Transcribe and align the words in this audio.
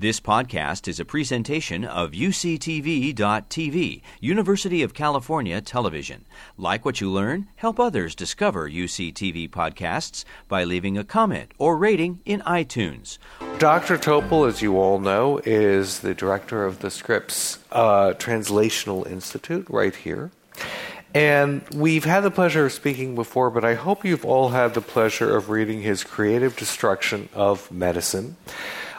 This 0.00 0.20
podcast 0.20 0.86
is 0.86 1.00
a 1.00 1.04
presentation 1.04 1.84
of 1.84 2.12
UCTV.tv, 2.12 4.02
University 4.20 4.82
of 4.84 4.94
California 4.94 5.60
Television. 5.60 6.24
Like 6.56 6.84
what 6.84 7.00
you 7.00 7.10
learn? 7.10 7.48
Help 7.56 7.80
others 7.80 8.14
discover 8.14 8.70
UCTV 8.70 9.50
podcasts 9.50 10.24
by 10.46 10.62
leaving 10.62 10.96
a 10.96 11.02
comment 11.02 11.50
or 11.58 11.76
rating 11.76 12.20
in 12.24 12.42
iTunes. 12.42 13.18
Dr. 13.58 13.98
Topol, 13.98 14.46
as 14.46 14.62
you 14.62 14.78
all 14.78 15.00
know, 15.00 15.38
is 15.38 15.98
the 15.98 16.14
director 16.14 16.64
of 16.64 16.78
the 16.78 16.92
Scripps 16.92 17.58
uh, 17.72 18.12
Translational 18.18 19.04
Institute 19.10 19.66
right 19.68 19.96
here. 19.96 20.30
And 21.12 21.62
we've 21.74 22.04
had 22.04 22.20
the 22.20 22.30
pleasure 22.30 22.66
of 22.66 22.72
speaking 22.72 23.16
before, 23.16 23.50
but 23.50 23.64
I 23.64 23.74
hope 23.74 24.04
you've 24.04 24.24
all 24.24 24.50
had 24.50 24.74
the 24.74 24.80
pleasure 24.80 25.36
of 25.36 25.48
reading 25.50 25.82
his 25.82 26.04
Creative 26.04 26.54
Destruction 26.56 27.28
of 27.34 27.72
Medicine 27.72 28.36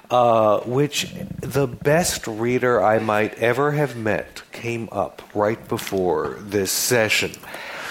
uh, 0.10 0.60
which 0.62 1.14
the 1.42 1.68
best 1.68 2.26
reader 2.28 2.82
I 2.82 3.00
might 3.00 3.36
ever 3.36 3.72
have 3.72 3.96
met 3.96 4.42
came 4.52 4.90
up 4.92 5.22
right 5.34 5.68
before 5.68 6.38
this 6.40 6.72
session 6.72 7.32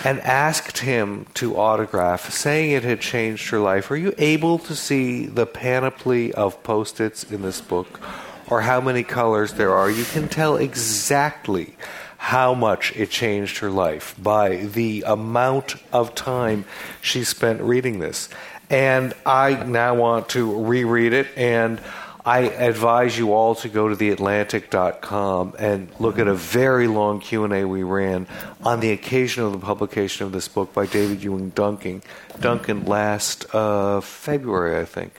and 0.04 0.20
asked 0.20 0.78
him 0.78 1.26
to 1.34 1.56
autograph, 1.56 2.30
saying 2.30 2.72
it 2.72 2.84
had 2.84 3.00
changed 3.00 3.50
her 3.50 3.58
life. 3.58 3.90
Are 3.90 3.96
you 3.96 4.14
able 4.18 4.58
to 4.60 4.74
see 4.74 5.26
the 5.26 5.46
panoply 5.46 6.32
of 6.32 6.62
post 6.62 7.00
its 7.00 7.24
in 7.24 7.42
this 7.42 7.60
book 7.60 8.00
or 8.48 8.62
how 8.62 8.80
many 8.80 9.02
colors 9.02 9.54
there 9.54 9.74
are? 9.74 9.90
You 9.90 10.04
can 10.04 10.28
tell 10.28 10.56
exactly 10.56 11.74
how 12.16 12.52
much 12.52 12.94
it 12.96 13.10
changed 13.10 13.58
her 13.58 13.70
life 13.70 14.14
by 14.20 14.56
the 14.56 15.04
amount 15.06 15.76
of 15.92 16.14
time 16.14 16.64
she 17.00 17.24
spent 17.24 17.60
reading 17.60 18.00
this. 18.00 18.28
And 18.70 19.14
I 19.24 19.64
now 19.64 19.94
want 19.94 20.28
to 20.30 20.64
reread 20.64 21.12
it 21.12 21.28
and 21.36 21.80
I 22.28 22.40
advise 22.40 23.16
you 23.16 23.32
all 23.32 23.54
to 23.54 23.70
go 23.70 23.88
to 23.88 23.96
theatlantic.com 23.96 25.54
and 25.58 25.88
look 25.98 26.18
at 26.18 26.28
a 26.28 26.34
very 26.34 26.86
long 26.86 27.20
Q&A 27.20 27.64
we 27.64 27.82
ran 27.82 28.26
on 28.62 28.80
the 28.80 28.90
occasion 28.90 29.44
of 29.44 29.52
the 29.52 29.58
publication 29.58 30.26
of 30.26 30.32
this 30.32 30.46
book 30.46 30.74
by 30.74 30.84
David 30.84 31.24
Ewing 31.24 31.48
Duncan, 31.48 32.02
Duncan 32.38 32.84
last 32.84 33.46
uh, 33.54 34.02
February, 34.02 34.78
I 34.78 34.84
think, 34.84 35.18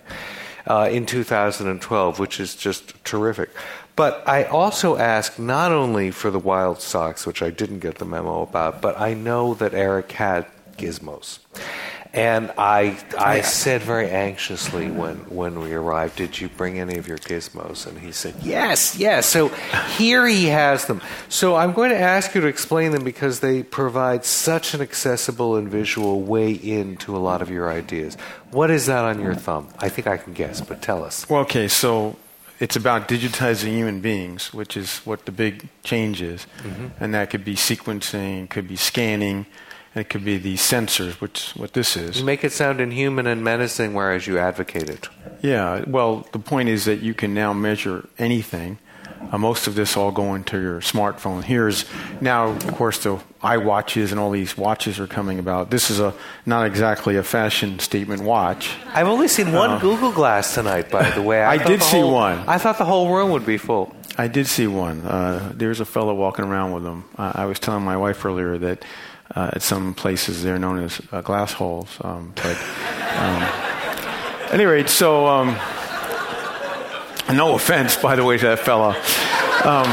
uh, 0.67 0.87
in 0.91 1.07
2012, 1.07 2.19
which 2.19 2.39
is 2.39 2.53
just 2.53 3.03
terrific. 3.03 3.49
But 3.95 4.21
I 4.27 4.43
also 4.43 4.95
asked 4.95 5.39
not 5.39 5.71
only 5.71 6.11
for 6.11 6.30
the 6.30 6.37
Wild 6.37 6.80
Sox, 6.80 7.25
which 7.25 7.41
I 7.41 7.49
didn't 7.49 7.80
get 7.80 7.95
the 7.95 8.05
memo 8.05 8.43
about, 8.43 8.83
but 8.83 9.02
I 9.02 9.15
know 9.15 9.55
that 9.55 9.73
Eric 9.73 10.11
had 10.11 10.45
gizmos. 10.77 11.39
And 12.11 12.52
I, 12.57 12.97
I 13.19 13.41
said 13.41 13.83
very 13.83 14.09
anxiously 14.09 14.89
when, 14.89 15.17
when 15.29 15.59
we 15.59 15.73
arrived, 15.73 16.15
Did 16.15 16.41
you 16.41 16.49
bring 16.49 16.79
any 16.79 16.97
of 16.97 17.07
your 17.07 17.19
gizmos? 17.19 17.85
And 17.85 17.99
he 17.99 18.11
said, 18.11 18.33
Yes, 18.41 18.97
yes. 18.97 19.27
So 19.27 19.49
here 19.97 20.25
he 20.25 20.45
has 20.45 20.85
them. 20.85 21.02
So 21.27 21.55
I'm 21.55 21.71
going 21.71 21.91
to 21.91 21.99
ask 21.99 22.33
you 22.33 22.41
to 22.41 22.47
explain 22.47 22.93
them 22.93 23.03
because 23.03 23.41
they 23.41 23.61
provide 23.61 24.25
such 24.25 24.73
an 24.73 24.81
accessible 24.81 25.55
and 25.55 25.69
visual 25.69 26.21
way 26.21 26.52
into 26.52 27.15
a 27.15 27.19
lot 27.19 27.43
of 27.43 27.52
your 27.52 27.69
ideas. 27.69 28.15
What 28.49 28.71
is 28.71 28.87
that 28.87 29.05
on 29.05 29.21
your 29.21 29.35
thumb? 29.35 29.67
I 29.77 29.89
think 29.89 30.07
I 30.07 30.17
can 30.17 30.33
guess, 30.33 30.61
but 30.61 30.81
tell 30.81 31.03
us. 31.03 31.30
Well, 31.30 31.41
okay, 31.41 31.67
so 31.67 32.17
it's 32.59 32.75
about 32.75 33.07
digitizing 33.07 33.67
human 33.67 34.02
beings, 34.02 34.52
which 34.52 34.75
is 34.75 34.97
what 34.99 35.25
the 35.25 35.31
big 35.31 35.69
change 35.83 36.23
is. 36.23 36.47
Mm-hmm. 36.63 37.03
And 37.03 37.13
that 37.13 37.30
could 37.30 37.45
be 37.45 37.53
sequencing, 37.53 38.49
could 38.49 38.67
be 38.67 38.75
scanning 38.75 39.45
it 40.00 40.09
could 40.09 40.25
be 40.25 40.38
the 40.38 40.55
sensors, 40.55 41.19
which 41.22 41.52
what 41.55 41.73
this 41.73 41.95
is. 41.95 42.19
You 42.19 42.25
make 42.25 42.44
it 42.44 42.52
sound 42.52 42.81
inhuman 42.81 43.28
and 43.28 43.44
menacing, 43.44 43.94
whereas 43.94 44.28
you 44.28 44.38
advocate 44.38 44.89
it. 44.89 45.09
Yeah. 45.42 45.83
Well, 45.88 46.28
the 46.31 46.39
point 46.39 46.69
is 46.69 46.86
that 46.86 47.02
you 47.02 47.14
can 47.14 47.33
now 47.33 47.53
measure 47.53 48.08
anything. 48.17 48.80
Uh, 49.31 49.38
most 49.38 49.67
of 49.67 49.75
this 49.75 49.97
all 49.97 50.11
going 50.11 50.44
to 50.45 50.59
your 50.59 50.80
smartphone. 50.80 51.44
Here's 51.44 51.86
now, 52.22 52.47
of 52.47 52.73
course, 52.75 53.03
the 53.03 53.20
iWatches 53.42 54.11
and 54.11 54.20
all 54.20 54.31
these 54.31 54.58
watches 54.58 55.00
are 55.00 55.08
coming 55.08 55.39
about. 55.39 55.71
This 55.71 55.92
is 55.92 55.99
a 55.99 56.14
not 56.45 56.65
exactly 56.65 57.17
a 57.17 57.23
fashion 57.23 57.80
statement 57.80 58.23
watch. 58.23 58.71
I've 58.93 59.08
only 59.08 59.27
seen 59.27 59.52
one 59.52 59.71
uh, 59.71 59.80
Google 59.80 60.11
Glass 60.14 60.55
tonight, 60.55 60.89
by 60.89 61.09
the 61.11 61.21
way. 61.21 61.43
I, 61.43 61.54
I 61.54 61.58
did 61.58 61.83
see 61.83 61.99
whole, 61.99 62.14
one. 62.14 62.39
I 62.48 62.58
thought 62.58 62.77
the 62.77 62.86
whole 62.86 63.14
room 63.14 63.32
would 63.32 63.45
be 63.45 63.58
full. 63.58 63.93
I 64.17 64.27
did 64.27 64.48
see 64.48 64.67
one. 64.67 65.02
Uh, 65.02 65.52
there's 65.55 65.80
a 65.80 65.86
fellow 65.86 66.14
walking 66.14 66.45
around 66.45 66.73
with 66.73 66.83
them. 66.83 67.05
Uh, 67.17 67.32
I 67.36 67.45
was 67.45 67.59
telling 67.59 67.83
my 67.83 67.98
wife 67.98 68.26
earlier 68.26 68.58
that 68.58 68.83
uh, 69.35 69.51
at 69.53 69.61
some 69.61 69.93
places, 69.93 70.43
they're 70.43 70.59
known 70.59 70.83
as 70.83 71.01
uh, 71.11 71.21
glass 71.21 71.53
holes. 71.53 71.97
Um, 72.01 72.33
but 72.35 72.55
um, 72.55 73.43
at 73.43 74.53
any 74.53 74.65
rate, 74.65 74.89
so 74.89 75.27
um, 75.27 75.55
no 77.35 77.55
offense, 77.55 77.95
by 77.95 78.15
the 78.15 78.23
way, 78.23 78.37
to 78.37 78.45
that 78.45 78.59
fella. 78.59 78.95
Um, 79.63 79.87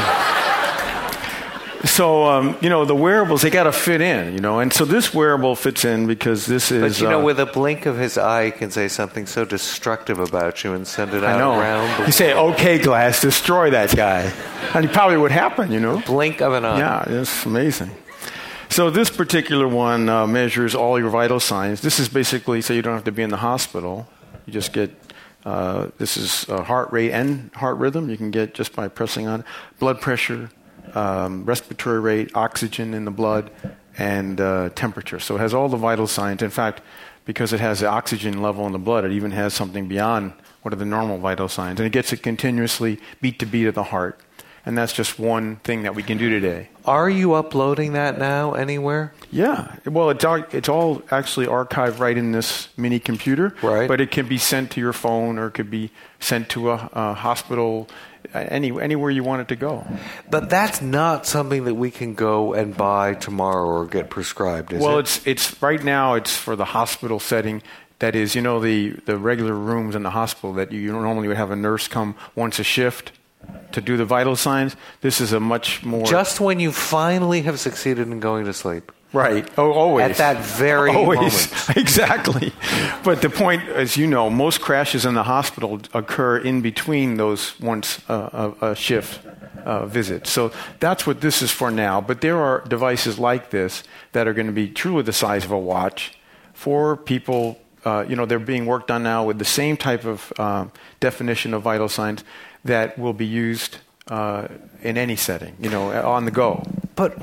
so 1.85 2.25
um, 2.25 2.57
you 2.61 2.69
know 2.69 2.85
the 2.85 2.95
wearables 2.95 3.41
they 3.43 3.49
got 3.49 3.63
to 3.63 3.71
fit 3.71 4.01
in, 4.01 4.33
you 4.33 4.39
know, 4.39 4.59
and 4.59 4.73
so 4.73 4.85
this 4.85 5.13
wearable 5.13 5.55
fits 5.55 5.85
in 5.85 6.07
because 6.07 6.45
this 6.45 6.71
is. 6.71 6.81
But 6.81 7.01
you 7.01 7.09
know, 7.09 7.21
uh, 7.21 7.23
with 7.23 7.39
a 7.39 7.45
blink 7.45 7.85
of 7.85 7.97
his 7.97 8.17
eye, 8.17 8.45
he 8.45 8.51
can 8.51 8.71
say 8.71 8.87
something 8.87 9.25
so 9.25 9.45
destructive 9.45 10.19
about 10.19 10.63
you 10.63 10.73
and 10.73 10.87
send 10.87 11.13
it 11.13 11.23
out 11.23 11.39
around. 11.39 11.99
The 11.99 12.05
you 12.07 12.11
say, 12.11 12.33
"Okay, 12.33 12.79
glass, 12.79 13.21
destroy 13.21 13.69
that 13.71 13.95
guy," 13.95 14.31
and 14.73 14.85
he 14.85 14.91
probably 14.91 15.17
would 15.17 15.31
happen, 15.31 15.71
you 15.71 15.79
know. 15.79 16.01
Blink 16.05 16.41
of 16.41 16.53
an 16.53 16.65
eye. 16.65 16.79
Yeah, 16.79 17.03
it's 17.07 17.45
amazing. 17.45 17.91
So 18.77 18.91
this 18.91 19.09
particular 19.09 19.67
one 19.67 20.07
uh, 20.07 20.27
measures 20.27 20.75
all 20.75 20.99
your 20.99 21.09
vital 21.09 21.39
signs. 21.39 21.81
This 21.81 21.99
is 21.99 22.09
basically 22.09 22.61
so 22.61 22.75
you 22.75 22.83
don't 22.83 22.93
have 22.93 23.05
to 23.05 23.11
be 23.11 23.23
in 23.23 23.31
the 23.31 23.37
hospital. 23.37 24.07
You 24.45 24.53
just 24.53 24.71
get 24.71 24.91
uh, 25.45 25.87
this 25.97 26.15
is 26.15 26.43
heart 26.43 26.91
rate 26.91 27.11
and 27.11 27.51
heart 27.55 27.77
rhythm. 27.77 28.07
You 28.07 28.17
can 28.17 28.29
get 28.29 28.53
just 28.53 28.75
by 28.75 28.87
pressing 28.87 29.25
on 29.25 29.43
blood 29.79 29.99
pressure, 29.99 30.51
um, 30.93 31.43
respiratory 31.43 31.99
rate, 31.99 32.29
oxygen 32.35 32.93
in 32.93 33.03
the 33.03 33.09
blood, 33.09 33.49
and 33.97 34.39
uh, 34.39 34.69
temperature. 34.75 35.19
So 35.19 35.37
it 35.37 35.39
has 35.39 35.55
all 35.55 35.69
the 35.69 35.77
vital 35.77 36.05
signs. 36.05 36.43
In 36.43 36.51
fact, 36.51 36.81
because 37.25 37.53
it 37.53 37.59
has 37.59 37.79
the 37.79 37.87
oxygen 37.87 38.43
level 38.43 38.67
in 38.67 38.73
the 38.73 38.77
blood, 38.77 39.05
it 39.05 39.11
even 39.11 39.31
has 39.31 39.55
something 39.55 39.87
beyond 39.87 40.33
what 40.61 40.71
are 40.71 40.77
the 40.77 40.85
normal 40.85 41.17
vital 41.17 41.49
signs, 41.49 41.79
and 41.79 41.87
it 41.87 41.93
gets 41.93 42.13
it 42.13 42.21
continuously 42.21 42.99
beat 43.21 43.39
to 43.39 43.47
beat 43.47 43.65
of 43.65 43.73
the 43.73 43.85
heart. 43.85 44.21
And 44.67 44.77
that's 44.77 44.91
just 44.91 45.17
one 45.17 45.55
thing 45.57 45.83
that 45.83 45.95
we 45.95 46.03
can 46.03 46.17
do 46.17 46.29
today. 46.29 46.67
Are 46.83 47.09
you 47.09 47.35
uploading 47.35 47.93
that 47.93 48.19
now 48.19 48.51
anywhere? 48.51 49.13
Yeah. 49.31 49.73
Well, 49.85 50.09
it's 50.09 50.25
all, 50.25 50.43
it's 50.51 50.67
all 50.67 51.01
actually 51.09 51.47
archived 51.47 51.99
right 51.99 52.17
in 52.17 52.33
this 52.33 52.67
mini 52.75 52.99
computer. 52.99 53.55
Right. 53.61 53.87
But 53.87 54.01
it 54.01 54.11
can 54.11 54.27
be 54.27 54.37
sent 54.37 54.71
to 54.71 54.81
your 54.81 54.91
phone 54.91 55.39
or 55.39 55.47
it 55.47 55.51
could 55.51 55.71
be 55.71 55.91
sent 56.19 56.49
to 56.49 56.71
a, 56.71 56.89
a 56.91 57.13
hospital, 57.13 57.87
any, 58.33 58.77
anywhere 58.77 59.09
you 59.09 59.23
want 59.23 59.41
it 59.41 59.47
to 59.47 59.55
go. 59.55 59.87
But 60.29 60.49
that's 60.49 60.81
not 60.81 61.25
something 61.25 61.63
that 61.63 61.75
we 61.75 61.89
can 61.89 62.13
go 62.13 62.53
and 62.53 62.75
buy 62.75 63.13
tomorrow 63.13 63.65
or 63.65 63.85
get 63.85 64.09
prescribed, 64.09 64.73
is 64.73 64.83
well, 64.83 64.97
it? 64.97 65.03
it's, 65.03 65.25
it's 65.27 65.61
right 65.61 65.81
now 65.81 66.15
it's 66.15 66.35
for 66.35 66.57
the 66.57 66.65
hospital 66.65 67.21
setting. 67.21 67.63
That 67.99 68.17
is, 68.17 68.35
you 68.35 68.41
know, 68.41 68.59
the, 68.59 68.89
the 69.05 69.17
regular 69.17 69.53
rooms 69.53 69.95
in 69.95 70.03
the 70.03 70.09
hospital 70.09 70.51
that 70.55 70.73
you 70.73 70.91
normally 70.91 71.29
would 71.29 71.37
have 71.37 71.51
a 71.51 71.55
nurse 71.55 71.87
come 71.87 72.15
once 72.35 72.59
a 72.59 72.65
shift 72.65 73.13
to 73.71 73.81
do 73.81 73.97
the 73.97 74.05
vital 74.05 74.35
signs. 74.35 74.75
This 75.01 75.21
is 75.21 75.33
a 75.33 75.39
much 75.39 75.83
more. 75.83 76.05
Just 76.05 76.39
when 76.39 76.59
you 76.59 76.71
finally 76.71 77.41
have 77.41 77.59
succeeded 77.59 78.07
in 78.07 78.19
going 78.19 78.45
to 78.45 78.53
sleep. 78.53 78.91
Right. 79.13 79.49
Oh, 79.57 79.71
always. 79.71 80.11
At 80.11 80.17
that 80.17 80.43
very 80.43 80.91
always. 80.91 81.51
moment. 81.51 81.69
exactly. 81.77 82.51
But 83.03 83.21
the 83.21 83.29
point, 83.29 83.63
as 83.69 83.95
you 83.95 84.05
know, 84.05 84.29
most 84.29 84.59
crashes 84.59 85.05
in 85.05 85.13
the 85.13 85.23
hospital 85.23 85.79
occur 85.93 86.37
in 86.37 86.61
between 86.61 87.15
those 87.15 87.57
once 87.59 88.01
uh, 88.09 88.53
a, 88.61 88.71
a 88.71 88.75
shift 88.75 89.25
uh, 89.63 89.85
visit. 89.85 90.27
So 90.27 90.51
that's 90.79 91.07
what 91.07 91.21
this 91.21 91.41
is 91.41 91.51
for 91.51 91.71
now. 91.71 92.01
But 92.01 92.21
there 92.21 92.37
are 92.37 92.61
devices 92.67 93.17
like 93.17 93.49
this 93.49 93.83
that 94.11 94.27
are 94.27 94.33
going 94.33 94.47
to 94.47 94.53
be 94.53 94.69
truly 94.69 95.03
the 95.03 95.13
size 95.13 95.45
of 95.45 95.51
a 95.51 95.59
watch 95.59 96.17
for 96.53 96.97
people. 96.97 97.59
Uh, 97.85 98.05
you 98.07 98.15
know, 98.15 98.25
they're 98.25 98.39
being 98.39 98.65
worked 98.65 98.91
on 98.91 99.03
now 99.03 99.23
with 99.23 99.39
the 99.39 99.45
same 99.45 99.77
type 99.77 100.05
of 100.05 100.33
uh, 100.37 100.65
definition 100.99 101.53
of 101.53 101.61
vital 101.61 101.87
signs 101.87 102.23
that 102.65 102.97
will 102.97 103.13
be 103.13 103.25
used 103.25 103.77
uh, 104.09 104.47
in 104.81 104.97
any 104.97 105.15
setting, 105.15 105.55
you 105.59 105.69
know, 105.69 105.91
on 105.91 106.25
the 106.25 106.31
go. 106.31 106.63
But 106.95 107.17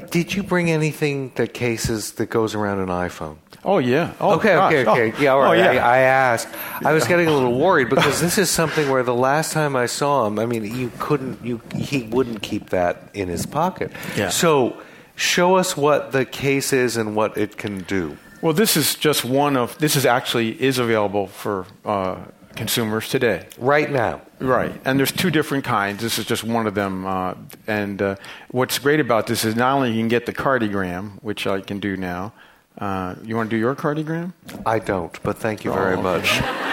did 0.10 0.34
you 0.34 0.42
bring 0.42 0.70
anything 0.70 1.32
that 1.36 1.54
cases 1.54 2.12
that 2.12 2.26
goes 2.26 2.54
around 2.54 2.80
an 2.80 2.88
iPhone? 2.88 3.36
Oh 3.64 3.78
yeah. 3.78 4.12
Oh, 4.20 4.36
okay, 4.36 4.54
gosh. 4.54 4.72
okay, 4.72 4.90
okay. 4.90 5.16
Oh. 5.16 5.20
Yeah, 5.20 5.32
all 5.32 5.40
right. 5.40 5.58
Oh, 5.58 5.72
yeah. 5.72 5.86
I, 5.86 5.96
I, 5.96 5.98
asked. 5.98 6.48
I 6.84 6.92
was 6.92 7.06
getting 7.06 7.26
a 7.26 7.32
little 7.32 7.58
worried 7.58 7.88
because 7.88 8.20
this 8.20 8.38
is 8.38 8.50
something 8.50 8.88
where 8.88 9.02
the 9.02 9.14
last 9.14 9.52
time 9.52 9.74
I 9.74 9.86
saw 9.86 10.26
him, 10.26 10.38
I 10.38 10.46
mean, 10.46 10.64
you 10.64 10.92
couldn't, 10.98 11.44
you 11.44 11.60
he 11.74 12.04
wouldn't 12.04 12.40
keep 12.40 12.70
that 12.70 13.10
in 13.14 13.28
his 13.28 13.46
pocket. 13.46 13.90
Yeah. 14.16 14.28
So, 14.28 14.80
show 15.16 15.56
us 15.56 15.76
what 15.76 16.12
the 16.12 16.24
case 16.24 16.72
is 16.72 16.96
and 16.96 17.16
what 17.16 17.36
it 17.36 17.56
can 17.56 17.80
do. 17.80 18.16
Well, 18.40 18.52
this 18.52 18.76
is 18.76 18.94
just 18.94 19.24
one 19.24 19.56
of. 19.56 19.76
This 19.78 19.96
is 19.96 20.06
actually 20.06 20.60
is 20.62 20.78
available 20.78 21.26
for 21.26 21.66
uh, 21.84 22.18
consumers 22.54 23.08
today. 23.08 23.46
Right 23.58 23.90
now. 23.90 24.20
Right. 24.38 24.72
And 24.84 24.98
there's 24.98 25.12
two 25.12 25.30
different 25.30 25.64
kinds. 25.64 26.02
This 26.02 26.18
is 26.18 26.24
just 26.24 26.44
one 26.44 26.66
of 26.66 26.74
them. 26.74 27.06
Uh, 27.06 27.34
and 27.66 28.00
uh, 28.00 28.16
what's 28.50 28.78
great 28.78 29.00
about 29.00 29.26
this 29.26 29.44
is 29.44 29.56
not 29.56 29.74
only 29.74 29.90
you 29.90 30.00
can 30.00 30.08
get 30.08 30.26
the 30.26 30.32
cardiogram, 30.32 31.22
which 31.22 31.46
I 31.46 31.60
can 31.60 31.80
do 31.80 31.96
now. 31.96 32.32
Uh, 32.76 33.16
you 33.24 33.34
want 33.34 33.50
to 33.50 33.56
do 33.56 33.60
your 33.60 33.74
cardiogram? 33.74 34.32
I 34.64 34.78
don't, 34.78 35.20
but 35.24 35.38
thank 35.38 35.64
you 35.64 35.72
very 35.72 35.96
oh, 35.96 36.02
much. 36.02 36.40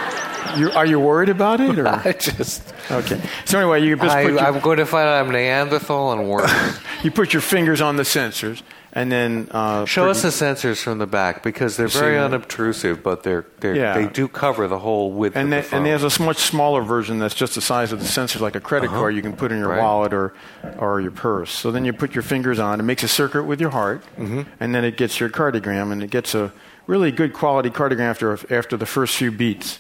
You, 0.58 0.72
are 0.72 0.86
you 0.86 1.00
worried 1.00 1.30
about 1.30 1.60
it? 1.62 1.78
Or? 1.80 1.88
I 2.08 2.14
just. 2.14 2.74
Okay. 2.92 3.20
So 3.46 3.60
anyway, 3.60 3.84
you 3.84 3.96
just 3.96 4.16
I, 4.16 4.24
put 4.24 4.32
your, 4.34 4.40
I'm 4.42 4.60
going 4.60 4.78
to 4.78 4.86
find 4.86 5.08
out 5.08 5.26
I'm 5.26 5.32
Neanderthal 5.32 6.12
and 6.14 6.30
worse. 6.30 6.52
you 7.04 7.12
put 7.12 7.34
your 7.34 7.42
fingers 7.42 7.82
on 7.82 7.96
the 7.96 8.04
sensors, 8.04 8.62
and 8.94 9.12
then 9.12 9.48
uh, 9.52 9.86
Show 9.86 10.10
us 10.10 10.22
the 10.22 10.30
sensors 10.30 10.82
from 10.82 11.00
the 11.00 11.08
back 11.08 11.44
because 11.44 11.76
they're 11.78 11.88
very 11.88 12.18
unobtrusive, 12.18 13.04
but 13.04 13.24
they're, 13.24 13.46
they're 13.60 13.76
Yeah. 13.76 13.94
they 13.96 14.08
do 14.08 14.28
cover 14.28 14.68
the 14.68 14.80
whole 14.80 15.12
width 15.12 15.36
And, 15.36 15.54
of 15.54 15.64
the 15.64 15.70
phone. 15.70 15.78
and 15.80 15.86
there's 16.02 16.20
a 16.20 16.22
much 16.22 16.38
smaller 16.38 16.82
version 16.82 17.20
that's 17.20 17.36
just 17.36 17.56
the 17.56 17.62
size 17.62 17.92
of 17.92 18.00
the 18.00 18.06
sensor, 18.06 18.40
like 18.40 18.56
a 18.56 18.62
credit 18.62 18.90
card 18.90 19.16
you 19.16 19.22
can 19.22 19.34
put 19.36 19.52
in 19.52 19.58
your 19.58 19.68
Uh-huh. 19.72 19.78
Right. 19.80 19.84
wallet 19.84 20.14
or, 20.14 20.34
or 20.78 21.02
your 21.02 21.12
purse. 21.12 21.52
So 21.52 21.72
then 21.72 21.84
you 21.86 21.92
put 21.94 22.14
your 22.16 22.24
fingers 22.24 22.60
on, 22.60 22.80
it 22.80 22.84
makes 22.84 23.04
a 23.04 23.08
circuit 23.08 23.44
with 23.44 23.60
your 23.60 23.72
heart, 23.72 24.04
Mm-hmm. 24.18 24.44
and 24.60 24.74
then 24.76 24.86
it 24.86 24.96
gets 24.96 25.20
your 25.20 25.30
cardiogram, 25.30 25.92
and 25.92 26.02
it 26.04 26.10
gets 26.12 26.34
a 26.36 26.54
really 26.88 27.12
good 27.12 27.34
quality 27.34 27.70
cardiogram 27.72 28.12
after, 28.12 28.32
after 28.56 28.78
the 28.78 28.86
first 28.86 29.18
few 29.18 29.32
beats. 29.32 29.80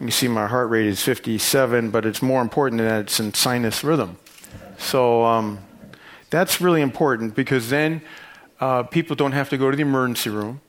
You 0.00 0.10
see 0.10 0.28
my 0.28 0.46
heart 0.46 0.70
rate 0.70 0.86
is 0.86 1.02
57, 1.02 1.90
but 1.90 2.06
it's 2.06 2.22
more 2.22 2.40
important 2.40 2.80
that 2.80 3.02
it's 3.02 3.20
in 3.20 3.34
sinus 3.34 3.84
rhythm. 3.84 4.16
So 4.78 5.24
um, 5.24 5.58
that's 6.30 6.58
really 6.58 6.80
important 6.80 7.34
because 7.34 7.68
then 7.68 8.00
uh, 8.60 8.84
people 8.84 9.14
don't 9.14 9.32
have 9.32 9.50
to 9.50 9.58
go 9.58 9.70
to 9.70 9.76
the 9.76 9.82
emergency 9.82 10.30
room. 10.30 10.62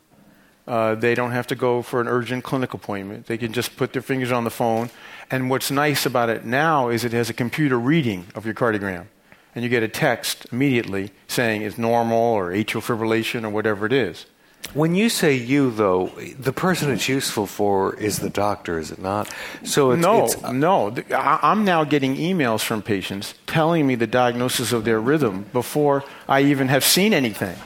Uh, 0.68 0.96
they 0.96 1.16
don't 1.16 1.32
have 1.32 1.48
to 1.48 1.56
go 1.56 1.82
for 1.82 2.02
an 2.02 2.10
urgent 2.10 2.44
clinic 2.44 2.74
appointment. 2.74 3.28
They 3.28 3.38
can 3.38 3.54
just 3.54 3.78
put 3.78 3.94
their 3.94 4.02
fingers 4.02 4.34
on 4.34 4.44
the 4.44 4.50
phone. 4.50 4.90
And 5.30 5.50
what's 5.50 5.72
nice 5.72 6.06
about 6.06 6.30
it 6.30 6.46
now 6.46 6.90
is 6.90 7.06
it 7.06 7.14
has 7.14 7.30
a 7.30 7.34
computer 7.34 7.80
reading 7.80 8.28
of 8.36 8.46
your 8.46 8.54
cardiogram. 8.54 9.08
And 9.56 9.64
you 9.64 9.70
get 9.70 9.82
a 9.82 9.88
text 9.88 10.46
immediately 10.52 11.12
saying 11.28 11.62
it's 11.62 11.78
normal 11.78 12.18
or 12.18 12.52
atrial 12.52 12.82
fibrillation 12.82 13.46
or 13.46 13.50
whatever 13.50 13.86
it 13.86 13.94
is. 13.94 14.26
When 14.74 14.96
you 14.96 15.10
say 15.10 15.34
you, 15.36 15.72
though, 15.72 16.12
the 16.40 16.54
person 16.54 16.92
it's 16.92 17.10
useful 17.10 17.46
for 17.46 17.94
is 17.96 18.20
the 18.20 18.30
doctor, 18.30 18.80
is 18.80 18.90
it 18.90 19.00
not? 19.00 19.30
So 19.66 19.92
it's, 19.92 20.02
no, 20.02 20.24
it's, 20.26 20.42
uh, 20.42 20.52
no. 20.54 20.96
I- 21.14 21.40
I'm 21.42 21.66
now 21.66 21.84
getting 21.84 22.16
emails 22.16 22.62
from 22.64 22.82
patients 22.82 23.34
telling 23.48 23.86
me 23.86 23.96
the 23.96 24.08
diagnosis 24.08 24.72
of 24.72 24.86
their 24.86 25.02
rhythm 25.02 25.46
before 25.52 26.06
I 26.30 26.44
even 26.44 26.70
have 26.70 26.86
seen 26.86 27.14
anything. 27.14 27.58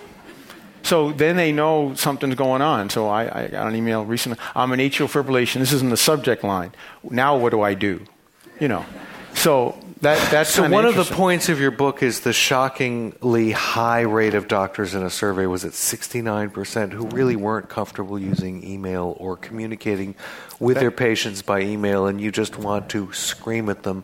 So 0.81 1.11
then 1.11 1.35
they 1.35 1.51
know 1.51 1.93
something's 1.95 2.35
going 2.35 2.61
on. 2.61 2.89
So 2.89 3.07
I, 3.07 3.43
I 3.43 3.47
got 3.49 3.67
an 3.67 3.75
email 3.75 4.03
recently. 4.05 4.39
I'm 4.55 4.71
an 4.71 4.79
atrial 4.79 5.07
fibrillation. 5.07 5.59
This 5.59 5.73
is 5.73 5.81
in 5.81 5.89
the 5.89 5.97
subject 5.97 6.43
line. 6.43 6.71
Now 7.03 7.37
what 7.37 7.51
do 7.51 7.61
I 7.61 7.75
do? 7.75 8.01
You 8.59 8.67
know. 8.67 8.85
So 9.33 9.77
that 10.01 10.31
that's 10.31 10.49
so 10.49 10.69
one 10.69 10.85
of 10.85 10.95
the 10.95 11.05
points 11.05 11.47
of 11.47 11.59
your 11.59 11.71
book 11.71 12.03
is 12.03 12.21
the 12.21 12.33
shockingly 12.33 13.51
high 13.51 14.01
rate 14.01 14.33
of 14.33 14.47
doctors 14.47 14.93
in 14.93 15.03
a 15.03 15.09
survey 15.09 15.45
was 15.45 15.63
at 15.63 15.71
69% 15.71 16.91
who 16.91 17.07
really 17.07 17.35
weren't 17.35 17.69
comfortable 17.69 18.19
using 18.19 18.65
email 18.67 19.15
or 19.19 19.37
communicating 19.37 20.15
with 20.59 20.77
their 20.77 20.91
patients 20.91 21.41
by 21.41 21.61
email 21.61 22.07
and 22.07 22.19
you 22.19 22.31
just 22.31 22.57
want 22.57 22.89
to 22.89 23.11
scream 23.13 23.69
at 23.69 23.83
them. 23.83 24.03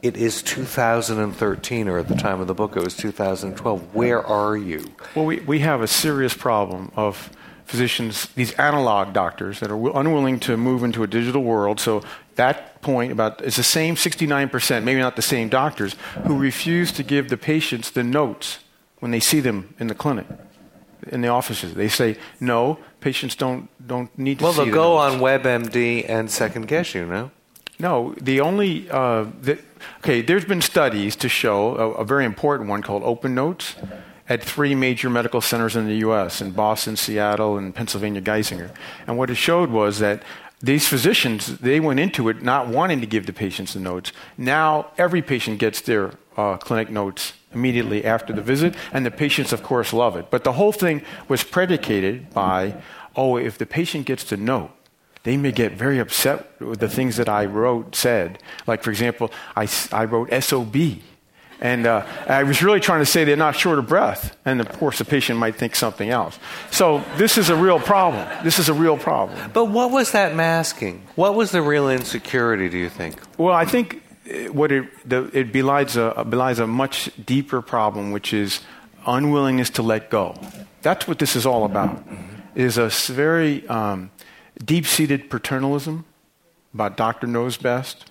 It 0.00 0.16
is 0.16 0.42
2013 0.42 1.88
or 1.88 1.98
at 1.98 2.08
the 2.08 2.16
time 2.16 2.40
of 2.40 2.46
the 2.46 2.54
book 2.54 2.76
it 2.76 2.82
was 2.82 2.96
2012. 2.96 3.94
Where 3.94 4.24
are 4.24 4.56
you? 4.56 4.92
Well, 5.16 5.24
we, 5.24 5.40
we 5.40 5.58
have 5.60 5.80
a 5.80 5.88
serious 5.88 6.34
problem 6.34 6.92
of 6.94 7.30
physicians, 7.72 8.26
these 8.36 8.52
analog 8.58 9.12
doctors 9.14 9.60
that 9.60 9.70
are 9.70 9.80
wi- 9.80 9.98
unwilling 9.98 10.38
to 10.40 10.56
move 10.56 10.84
into 10.84 11.02
a 11.02 11.06
digital 11.06 11.42
world. 11.42 11.80
So 11.80 12.02
that 12.34 12.82
point 12.82 13.10
about 13.12 13.40
it's 13.42 13.56
the 13.56 13.62
same 13.62 13.94
69%, 13.96 14.84
maybe 14.84 15.00
not 15.00 15.16
the 15.16 15.22
same 15.22 15.48
doctors, 15.48 15.96
who 16.26 16.36
refuse 16.38 16.92
to 16.92 17.02
give 17.02 17.28
the 17.28 17.36
patients 17.38 17.90
the 17.90 18.04
notes 18.04 18.58
when 19.00 19.10
they 19.10 19.20
see 19.20 19.40
them 19.40 19.74
in 19.80 19.86
the 19.86 19.94
clinic, 19.94 20.26
in 21.10 21.22
the 21.22 21.28
offices. 21.28 21.72
They 21.74 21.88
say, 21.88 22.16
no, 22.38 22.76
patients 23.00 23.34
don't, 23.36 23.68
don't 23.86 24.10
need 24.18 24.38
to 24.38 24.44
Well, 24.44 24.52
they'll 24.52 24.66
the 24.66 24.70
go 24.70 24.98
notes." 24.98 25.14
on 25.14 25.20
WebMD 25.20 26.04
and 26.08 26.30
second 26.30 26.68
guess 26.68 26.94
you, 26.94 27.06
no? 27.06 27.30
No, 27.78 28.14
the 28.20 28.40
only 28.40 28.88
uh, 28.90 29.24
the, 29.40 29.58
okay. 30.00 30.22
There's 30.22 30.44
been 30.44 30.60
studies 30.62 31.16
to 31.16 31.28
show 31.28 31.74
a, 31.76 32.02
a 32.02 32.04
very 32.04 32.24
important 32.24 32.68
one 32.68 32.82
called 32.82 33.02
Open 33.02 33.34
Notes 33.34 33.74
at 34.28 34.42
three 34.42 34.74
major 34.74 35.10
medical 35.10 35.40
centers 35.40 35.76
in 35.76 35.86
the 35.86 35.96
U.S. 35.96 36.40
in 36.40 36.52
Boston, 36.52 36.96
Seattle, 36.96 37.58
and 37.58 37.74
Pennsylvania 37.74 38.20
Geisinger. 38.20 38.70
And 39.06 39.18
what 39.18 39.30
it 39.30 39.34
showed 39.34 39.70
was 39.70 39.98
that 39.98 40.22
these 40.60 40.86
physicians 40.86 41.58
they 41.58 41.80
went 41.80 41.98
into 41.98 42.28
it 42.28 42.42
not 42.42 42.68
wanting 42.68 43.00
to 43.00 43.06
give 43.06 43.26
the 43.26 43.32
patients 43.32 43.74
the 43.74 43.80
notes. 43.80 44.12
Now 44.38 44.92
every 44.96 45.20
patient 45.20 45.58
gets 45.58 45.80
their 45.80 46.12
uh, 46.36 46.56
clinic 46.56 46.88
notes 46.88 47.32
immediately 47.52 48.04
after 48.04 48.32
the 48.32 48.40
visit, 48.40 48.74
and 48.92 49.04
the 49.04 49.10
patients, 49.10 49.52
of 49.52 49.62
course, 49.62 49.92
love 49.92 50.16
it. 50.16 50.30
But 50.30 50.44
the 50.44 50.52
whole 50.52 50.72
thing 50.72 51.02
was 51.28 51.44
predicated 51.44 52.30
by, 52.30 52.80
oh, 53.14 53.36
if 53.36 53.58
the 53.58 53.66
patient 53.66 54.06
gets 54.06 54.24
the 54.24 54.36
note 54.38 54.70
they 55.24 55.36
may 55.36 55.52
get 55.52 55.72
very 55.72 55.98
upset 55.98 56.60
with 56.60 56.80
the 56.80 56.88
things 56.88 57.16
that 57.16 57.28
I 57.28 57.44
wrote, 57.44 57.94
said. 57.94 58.38
Like, 58.66 58.82
for 58.82 58.90
example, 58.90 59.30
I, 59.54 59.68
I 59.92 60.04
wrote 60.04 60.32
SOB. 60.42 60.76
And 61.62 61.86
uh, 61.86 62.04
I 62.26 62.42
was 62.42 62.60
really 62.60 62.80
trying 62.80 63.02
to 63.02 63.06
say 63.06 63.22
they're 63.22 63.36
not 63.36 63.54
short 63.54 63.78
of 63.78 63.86
breath. 63.86 64.36
And 64.44 64.60
of 64.60 64.68
course, 64.72 64.98
the 64.98 65.04
patient 65.04 65.38
might 65.38 65.54
think 65.54 65.76
something 65.76 66.10
else. 66.10 66.36
So, 66.72 67.04
this 67.16 67.38
is 67.38 67.50
a 67.50 67.56
real 67.56 67.78
problem. 67.78 68.26
This 68.42 68.58
is 68.58 68.68
a 68.68 68.74
real 68.74 68.98
problem. 68.98 69.52
But 69.52 69.66
what 69.66 69.92
was 69.92 70.10
that 70.10 70.34
masking? 70.34 71.06
What 71.14 71.36
was 71.36 71.52
the 71.52 71.62
real 71.62 71.88
insecurity, 71.88 72.68
do 72.68 72.78
you 72.78 72.88
think? 72.88 73.20
Well, 73.38 73.54
I 73.54 73.64
think 73.64 74.02
uh, 74.26 74.52
what 74.52 74.72
it, 74.72 75.08
the, 75.08 75.30
it 75.32 75.52
belies, 75.52 75.96
a, 75.96 76.24
belies 76.28 76.58
a 76.58 76.66
much 76.66 77.10
deeper 77.24 77.62
problem, 77.62 78.10
which 78.10 78.32
is 78.34 78.60
unwillingness 79.06 79.70
to 79.70 79.82
let 79.82 80.10
go. 80.10 80.34
That's 80.82 81.06
what 81.06 81.20
this 81.20 81.36
is 81.36 81.46
all 81.46 81.64
about. 81.64 82.02
It 82.56 82.64
is 82.64 82.76
a 82.76 82.88
very 83.12 83.64
um, 83.68 84.10
deep-seated 84.64 85.30
paternalism 85.30 86.06
about 86.74 86.96
doctor 86.96 87.28
knows 87.28 87.56
best, 87.56 88.10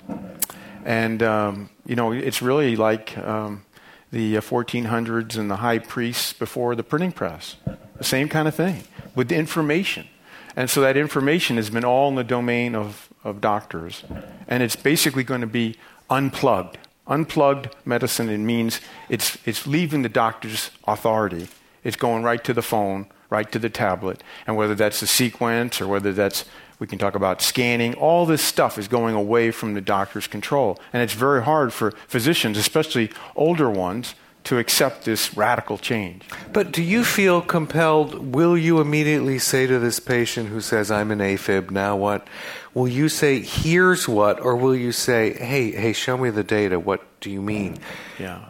and 0.86 1.24
um, 1.24 1.69
you 1.86 1.95
know 1.95 2.12
it's 2.12 2.42
really 2.42 2.75
like 2.75 3.18
um, 3.18 3.63
the 4.12 4.38
uh, 4.38 4.42
1400s 4.42 5.38
and 5.38 5.50
the 5.50 5.57
high 5.57 5.80
priests 5.80 6.33
before 6.33 6.75
the 6.75 6.83
printing 6.83 7.12
press. 7.12 7.56
The 7.98 8.04
same 8.04 8.30
kind 8.30 8.48
of 8.48 8.56
thing 8.56 8.83
with 9.16 9.30
the 9.30 9.36
information. 9.36 10.07
And 10.56 10.69
so 10.69 10.81
that 10.81 10.98
information 10.98 11.56
has 11.56 11.69
been 11.69 11.86
all 11.86 12.10
in 12.10 12.16
the 12.16 12.24
domain 12.24 12.75
of, 12.75 13.10
of 13.24 13.39
doctors. 13.39 14.04
And 14.48 14.62
it's 14.62 14.75
basically 14.75 15.24
going 15.24 15.42
to 15.42 15.48
be 15.48 15.78
unplugged. 16.10 16.78
Unplugged 17.07 17.74
medicine, 17.86 18.30
it 18.30 18.38
means 18.39 18.81
it's, 19.10 19.38
it's 19.45 19.66
leaving 19.66 20.01
the 20.01 20.10
doctor's 20.10 20.72
authority. 20.88 21.48
It's 21.83 21.95
going 21.95 22.24
right 22.24 22.44
to 22.44 22.54
the 22.54 22.62
phone, 22.62 23.07
right 23.30 23.50
to 23.51 23.60
the 23.60 23.69
tablet. 23.69 24.22
And 24.45 24.57
whether 24.57 24.75
that's 24.75 25.01
a 25.01 25.07
sequence 25.07 25.80
or 25.80 25.88
whether 25.88 26.12
that's, 26.12 26.45
we 26.81 26.88
can 26.88 26.98
talk 26.98 27.13
about 27.13 27.44
scanning, 27.44 27.94
all 27.94 28.25
this 28.25 28.42
stuff 28.42 28.80
is 28.80 28.88
going 28.88 29.13
away 29.13 29.51
from 29.51 29.75
the 29.75 29.81
doctor's 29.81 30.25
control. 30.25 30.80
And 30.92 31.04
it's 31.04 31.13
very 31.13 31.44
hard 31.44 31.72
for 31.74 31.92
physicians, 32.07 32.57
especially 32.57 33.12
older 33.36 33.69
ones, 33.69 34.16
to 34.45 34.57
accept 34.57 35.06
this 35.06 35.38
radical 35.38 35.78
change. 35.78 36.23
But 36.52 36.71
do 36.71 36.81
you 36.81 37.04
feel 37.04 37.40
compelled? 37.40 38.33
Will 38.33 38.57
you 38.57 38.81
immediately 38.81 39.38
say 39.38 39.68
to 39.68 39.78
this 39.78 40.00
patient 40.00 40.50
who 40.50 40.59
says, 40.59 40.90
I'm 40.90 41.11
an 41.11 41.19
AFib, 41.19 41.69
now 41.69 41.95
what? 41.95 42.28
Will 42.73 42.88
you 42.88 43.09
say, 43.09 43.42
here's 43.42 44.07
what? 44.07 44.42
Or 44.42 44.56
will 44.56 44.76
you 44.76 44.92
say, 44.92 45.33
hey, 45.33 45.69
hey, 45.69 45.94
show 45.94 46.18
me 46.18 46.31
the 46.31 46.44
data. 46.44 46.80
What 46.80 47.04
do 47.21 47.30
you 47.30 47.44
mean? 47.44 47.78
Yeah. 48.18 48.44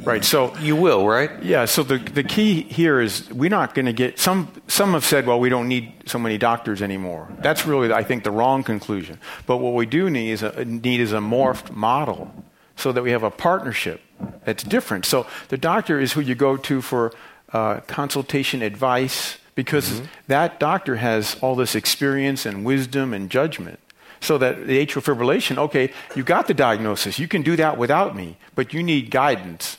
Right. 0.00 0.24
So 0.24 0.56
You 0.58 0.76
will, 0.76 1.06
right? 1.06 1.30
Yeah, 1.42 1.66
so 1.66 1.82
the, 1.82 1.98
the 1.98 2.24
key 2.24 2.62
here 2.62 3.00
is 3.00 3.30
we're 3.30 3.50
not 3.50 3.74
going 3.74 3.86
to 3.86 3.92
get 3.92 4.18
some 4.18 4.50
some 4.66 4.92
have 4.92 5.04
said, 5.04 5.26
well, 5.26 5.38
we 5.38 5.48
don't 5.48 5.68
need 5.68 5.92
so 6.06 6.18
many 6.18 6.36
doctors 6.36 6.82
anymore. 6.82 7.28
That's 7.38 7.64
really 7.64 7.92
I 7.92 8.02
think 8.02 8.24
the 8.24 8.30
wrong 8.30 8.64
conclusion. 8.64 9.18
But 9.46 9.58
what 9.58 9.74
we 9.74 9.86
do 9.86 10.10
need 10.10 10.32
is 10.32 10.42
a 10.42 10.64
need 10.64 11.00
is 11.00 11.12
a 11.12 11.18
morphed 11.18 11.70
model 11.70 12.34
so 12.76 12.92
that 12.92 13.02
we 13.02 13.12
have 13.12 13.22
a 13.22 13.30
partnership 13.30 14.00
that's 14.44 14.62
different. 14.64 15.06
So 15.06 15.26
the 15.48 15.56
doctor 15.56 16.00
is 16.00 16.12
who 16.12 16.20
you 16.20 16.34
go 16.34 16.56
to 16.56 16.82
for 16.82 17.12
uh, 17.52 17.80
consultation 17.86 18.62
advice 18.62 19.38
because 19.54 20.02
that 20.26 20.58
doctor 20.58 20.96
has 20.96 21.36
all 21.40 21.54
this 21.54 21.76
experience 21.76 22.44
and 22.44 22.64
wisdom 22.64 23.14
and 23.14 23.30
judgment. 23.30 23.78
So 24.20 24.38
that 24.38 24.66
the 24.66 24.84
atrial 24.84 25.02
fibrillation, 25.02 25.58
okay, 25.58 25.92
you 26.16 26.24
got 26.24 26.48
the 26.48 26.54
diagnosis. 26.54 27.18
You 27.18 27.28
can 27.28 27.42
do 27.42 27.56
that 27.56 27.76
without 27.76 28.16
me, 28.16 28.38
but 28.54 28.72
you 28.72 28.82
need 28.82 29.10
guidance 29.10 29.76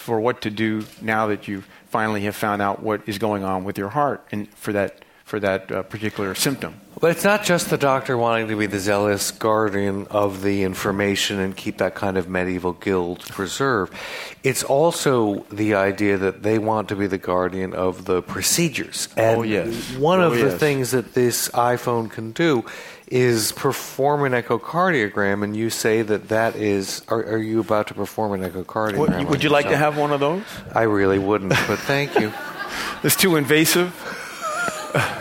for 0.00 0.20
what 0.20 0.40
to 0.42 0.50
do 0.50 0.84
now 1.00 1.26
that 1.28 1.46
you 1.46 1.62
finally 1.88 2.22
have 2.22 2.34
found 2.36 2.62
out 2.62 2.82
what 2.82 3.02
is 3.06 3.18
going 3.18 3.44
on 3.44 3.64
with 3.64 3.76
your 3.78 3.90
heart 3.90 4.24
and 4.32 4.48
for 4.54 4.72
that 4.72 5.04
for 5.24 5.38
that 5.38 5.70
uh, 5.70 5.82
particular 5.84 6.34
symptom. 6.34 6.74
But 7.00 7.12
it's 7.12 7.22
not 7.22 7.44
just 7.44 7.70
the 7.70 7.78
doctor 7.78 8.18
wanting 8.18 8.48
to 8.48 8.56
be 8.56 8.66
the 8.66 8.80
zealous 8.80 9.30
guardian 9.30 10.08
of 10.10 10.42
the 10.42 10.64
information 10.64 11.38
and 11.38 11.56
keep 11.56 11.78
that 11.78 11.94
kind 11.94 12.18
of 12.18 12.28
medieval 12.28 12.72
guild 12.72 13.20
preserved. 13.28 13.94
It's 14.42 14.64
also 14.64 15.46
the 15.52 15.74
idea 15.74 16.18
that 16.18 16.42
they 16.42 16.58
want 16.58 16.88
to 16.88 16.96
be 16.96 17.06
the 17.06 17.16
guardian 17.16 17.74
of 17.74 18.06
the 18.06 18.22
procedures. 18.22 19.08
And 19.16 19.38
Oh, 19.38 19.42
yes. 19.42 19.94
one 19.96 20.20
of 20.20 20.32
Oh, 20.32 20.36
the 20.36 20.58
things 20.58 20.90
that 20.90 21.14
this 21.14 21.48
iPhone 21.50 22.10
can 22.10 22.32
do 22.32 22.64
is 23.10 23.52
perform 23.52 24.24
an 24.24 24.32
echocardiogram, 24.32 25.42
and 25.42 25.56
you 25.56 25.68
say 25.68 26.02
that 26.02 26.28
that 26.28 26.56
is. 26.56 27.02
Are, 27.08 27.22
are 27.24 27.38
you 27.38 27.60
about 27.60 27.88
to 27.88 27.94
perform 27.94 28.40
an 28.40 28.48
echocardiogram? 28.50 28.96
What, 28.98 29.28
would 29.28 29.42
you 29.42 29.50
like 29.50 29.68
to 29.68 29.76
have 29.76 29.98
one 29.98 30.12
of 30.12 30.20
those? 30.20 30.44
I 30.74 30.82
really 30.82 31.18
wouldn't, 31.18 31.50
but 31.50 31.78
thank 31.80 32.18
you. 32.18 32.32
It's 33.02 33.16
too 33.16 33.36
invasive. 33.36 33.92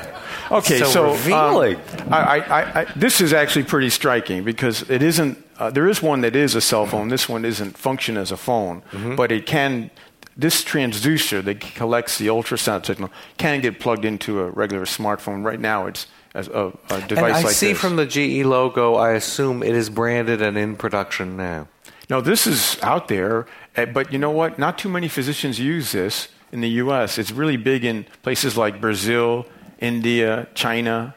Okay, 0.52 0.80
so, 0.80 0.86
so, 0.86 1.06
um, 1.06 1.12
revealing. 1.12 1.78
I, 2.12 2.40
I, 2.40 2.82
I, 2.82 2.86
this 2.96 3.22
is 3.22 3.34
actually 3.34 3.66
pretty 3.66 3.92
striking 3.92 4.44
because 4.44 4.82
it 4.90 5.04
isn't. 5.04 5.38
Uh, 5.60 5.70
there 5.70 5.88
is 5.88 6.02
one 6.02 6.22
that 6.22 6.36
is 6.36 6.56
a 6.56 6.62
cell 6.62 6.88
phone. 6.88 7.10
This 7.10 7.30
one 7.30 7.46
isn't 7.46 7.78
function 7.78 8.18
as 8.18 8.32
a 8.32 8.38
phone, 8.38 8.82
Mm-hmm. 8.92 9.16
but 9.16 9.32
it 9.32 9.46
can. 9.46 9.92
This 10.36 10.64
transducer 10.64 11.44
that 11.44 11.60
collects 11.62 12.18
the 12.18 12.28
ultrasound 12.28 12.86
signal 12.88 13.12
can 13.38 13.62
get 13.62 13.80
plugged 13.80 14.06
into 14.06 14.40
a 14.42 14.50
regular 14.50 14.86
smartphone. 14.86 15.46
Right 15.46 15.60
now, 15.60 15.86
it's 15.86 16.08
as 16.34 16.48
a, 16.48 16.72
a 16.90 17.02
device 17.02 17.12
and 17.12 17.20
I 17.20 17.42
like 17.42 17.56
see 17.56 17.74
this. 17.74 17.80
from 17.80 17.96
the 17.96 18.06
GE 18.06 18.46
logo, 18.46 18.96
I 18.96 19.12
assume 19.12 19.64
it 19.64 19.76
is 19.76 19.90
branded 19.90 20.42
and 20.42 20.58
in 20.58 20.76
production 20.76 21.38
now. 21.38 21.68
No, 22.10 22.22
this 22.22 22.48
is 22.48 22.78
out 22.82 23.08
there, 23.08 23.46
eh, 23.76 23.86
but 23.86 24.12
you 24.12 24.20
know 24.20 24.32
what? 24.32 24.58
Not 24.58 24.78
too 24.78 24.90
many 24.90 25.08
physicians 25.08 25.60
use 25.60 25.92
this 25.92 26.28
in 26.52 26.62
the 26.62 26.70
U.S. 26.70 27.18
It's 27.18 27.32
really 27.32 27.58
big 27.58 27.86
in 27.86 28.06
places 28.24 28.58
like 28.58 28.82
Brazil, 28.82 29.46
India, 29.80 30.48
China, 30.56 31.16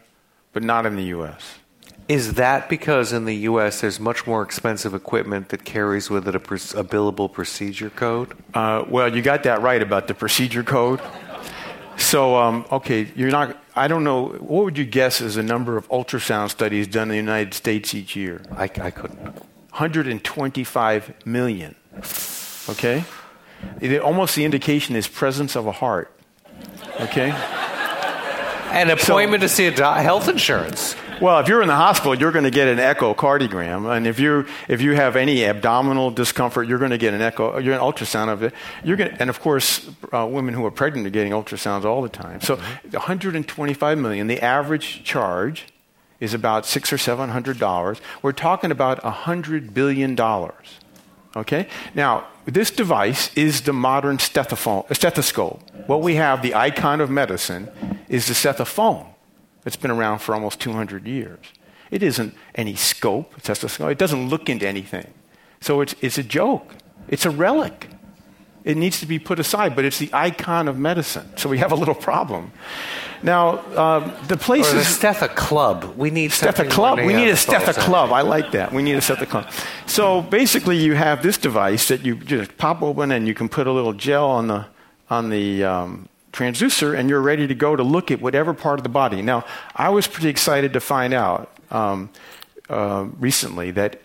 but 0.53 0.63
not 0.63 0.85
in 0.85 0.97
the 0.97 1.05
U.S. 1.05 1.59
Is 2.09 2.35
that 2.35 2.69
because 2.69 3.13
in 3.13 3.25
the 3.25 3.35
U.S. 3.51 3.81
there's 3.81 4.01
much 4.01 4.27
more 4.27 4.43
expensive 4.43 4.93
equipment 4.93 5.49
that 5.49 5.65
carries 5.65 6.11
with 6.11 6.29
it 6.29 6.35
a, 6.35 6.41
pr- 6.41 6.55
a 6.55 6.85
billable 6.85 7.33
procedure 7.33 7.91
code? 7.91 8.37
Uh, 8.53 8.85
well, 8.89 9.15
you 9.15 9.23
got 9.23 9.45
that 9.45 9.63
right 9.63 9.81
about 9.81 10.09
the 10.09 10.15
procedure 10.15 10.63
code. 10.63 11.01
So, 11.97 12.37
um, 12.37 12.67
okay, 12.71 13.09
you're 13.15 13.31
not. 13.31 13.62
I 13.75 13.89
don't 13.89 14.05
know. 14.05 14.27
What 14.29 14.65
would 14.65 14.79
you 14.79 14.85
guess 14.85 15.21
is 15.21 15.37
the 15.37 15.43
number 15.43 15.77
of 15.77 15.89
ultrasound 15.89 16.51
studies 16.51 16.87
done 16.87 17.05
in 17.05 17.09
the 17.09 17.17
United 17.17 17.55
States 17.55 17.95
each 17.95 18.15
year? 18.15 18.43
I, 18.55 18.65
I 18.65 18.91
couldn't. 18.91 19.19
125 19.23 21.15
million. 21.27 21.75
Okay? 22.69 23.05
It- 23.81 24.01
almost 24.01 24.37
the 24.37 24.45
indication 24.45 24.95
is 24.97 25.09
presence 25.09 25.57
of 25.57 25.67
a 25.67 25.73
heart. 25.73 26.11
Okay? 27.01 27.31
An 27.31 28.91
appointment 28.91 29.43
to 29.43 29.49
see 29.49 29.67
a 29.67 29.75
doc- 29.75 29.99
health 29.99 30.29
insurance. 30.29 30.95
Well, 31.23 31.39
if 31.39 31.47
you're 31.47 31.63
in 31.63 31.69
the 31.69 31.77
hospital, 31.77 32.17
you're 32.17 32.33
going 32.33 32.47
to 32.47 32.51
get 32.51 32.67
an 32.67 32.79
echocardiogram, 32.79 33.97
and 33.97 34.09
if 34.09 34.19
you 34.19 34.45
if 34.67 34.83
you 34.83 34.97
have 34.97 35.15
any 35.15 35.45
abdominal 35.45 36.11
discomfort, 36.11 36.67
you're 36.67 36.81
going 36.81 36.91
to 36.91 36.99
get 36.99 37.15
an 37.15 37.23
echo, 37.23 37.59
you're 37.59 37.75
an 37.75 37.81
ultrasound 37.81 38.29
of 38.29 38.43
it. 38.43 38.53
You're 38.83 38.97
going, 38.97 39.13
and 39.21 39.31
of 39.31 39.39
course, 39.39 39.89
uh, 40.13 40.27
women 40.29 40.53
who 40.53 40.67
are 40.67 40.73
pregnant 40.73 41.07
are 41.07 41.11
getting 41.11 41.31
ultrasounds 41.31 41.85
all 41.85 42.03
the 42.03 42.09
time. 42.09 42.41
So, 42.41 42.57
125 42.91 43.99
million. 43.99 44.27
The 44.27 44.41
average 44.41 45.05
charge 45.05 45.69
is 46.19 46.35
about 46.35 46.67
six 46.67 46.93
or 46.93 46.99
seven 46.99 47.29
hundred 47.29 47.61
dollars. 47.61 48.01
We're 48.21 48.33
talking 48.33 48.73
about 48.73 48.99
a 49.05 49.11
hundred 49.11 49.73
billion 49.73 50.17
dollars. 50.17 50.81
Okay? 51.37 51.69
Now, 51.95 52.27
this 52.47 52.73
device 52.73 53.33
is 53.37 53.61
the 53.61 53.73
modern 53.73 54.19
stethoscope. 54.19 54.91
What 55.87 56.03
we 56.03 56.17
have, 56.17 56.43
the 56.43 56.57
icon 56.57 57.01
of 57.01 57.11
medicine, 57.11 57.71
is 58.09 58.27
the 58.27 58.35
stethoscope. 58.35 59.12
It's 59.65 59.77
been 59.77 59.91
around 59.91 60.19
for 60.19 60.35
almost 60.35 60.61
200 60.61 61.07
years. 61.07 61.39
It 61.91 62.03
isn't 62.03 62.35
any 62.55 62.75
scope. 62.75 63.35
It 63.39 63.99
doesn't 63.99 64.29
look 64.29 64.49
into 64.49 64.67
anything. 64.67 65.13
So 65.61 65.81
it's, 65.81 65.95
it's 66.01 66.19
a 66.19 66.23
joke. 66.23 66.75
It's 67.09 67.27
a 67.27 67.31
relic. 67.31 67.89
It 68.65 68.77
needs 68.77 69.01
to 69.01 69.07
be 69.07 69.19
put 69.19 69.39
aside, 69.41 69.75
but 69.75 69.85
it's 69.85 69.99
the 69.99 70.11
icon 70.13 70.69
of 70.69 70.79
medicine. 70.79 71.37
So 71.37 71.49
we 71.49 71.59
have 71.59 71.73
a 71.73 71.75
little 71.75 71.95
problem. 71.95 72.53
Now, 73.23 73.59
um, 73.77 74.13
the 74.29 74.35
Or 74.35 74.39
places. 74.39 74.99
the 74.99 75.07
Stetha 75.07 75.35
Club. 75.35 75.95
We 75.97 76.11
need 76.11 76.31
Stetha 76.31 76.69
Club. 76.71 76.99
We 76.99 77.07
need 77.09 77.29
a 77.29 77.35
Neanderthal 77.35 77.75
Stetha. 77.75 77.79
Club. 77.81 78.13
I 78.13 78.23
like 78.23 78.53
that. 78.53 78.73
We 78.73 78.83
need 78.83 78.95
a 78.95 79.01
Stetha 79.01 79.29
Club. 79.29 79.51
So 79.87 80.23
basically, 80.23 80.77
you 80.79 80.95
have 80.95 81.23
this 81.23 81.39
device 81.39 81.89
that 81.89 82.05
you 82.05 82.17
just 82.17 82.57
pop 82.57 82.83
open, 82.83 83.11
and 83.13 83.27
you 83.27 83.35
can 83.35 83.49
put 83.49 83.67
a 83.67 83.73
little 83.73 83.93
gel 83.93 84.29
on 84.29 84.47
the 84.49 84.67
on 85.11 85.29
the 85.31 85.63
um, 85.65 86.09
transducer, 86.33 86.99
and 86.99 87.09
you're 87.09 87.21
ready 87.21 87.47
to 87.47 87.55
go 87.55 87.77
to 87.77 87.83
look 87.83 88.11
at 88.11 88.21
whatever 88.21 88.55
part 88.55 88.79
of 88.79 88.83
the 88.83 88.89
body. 88.89 89.23
Now, 89.23 89.45
I 89.77 89.91
was 89.91 90.07
pretty 90.07 90.29
excited 90.29 90.73
to 90.73 90.81
find 90.81 91.13
out 91.13 91.57
um, 91.71 92.11
uh, 92.69 93.07
recently 93.19 93.71
that 93.73 94.01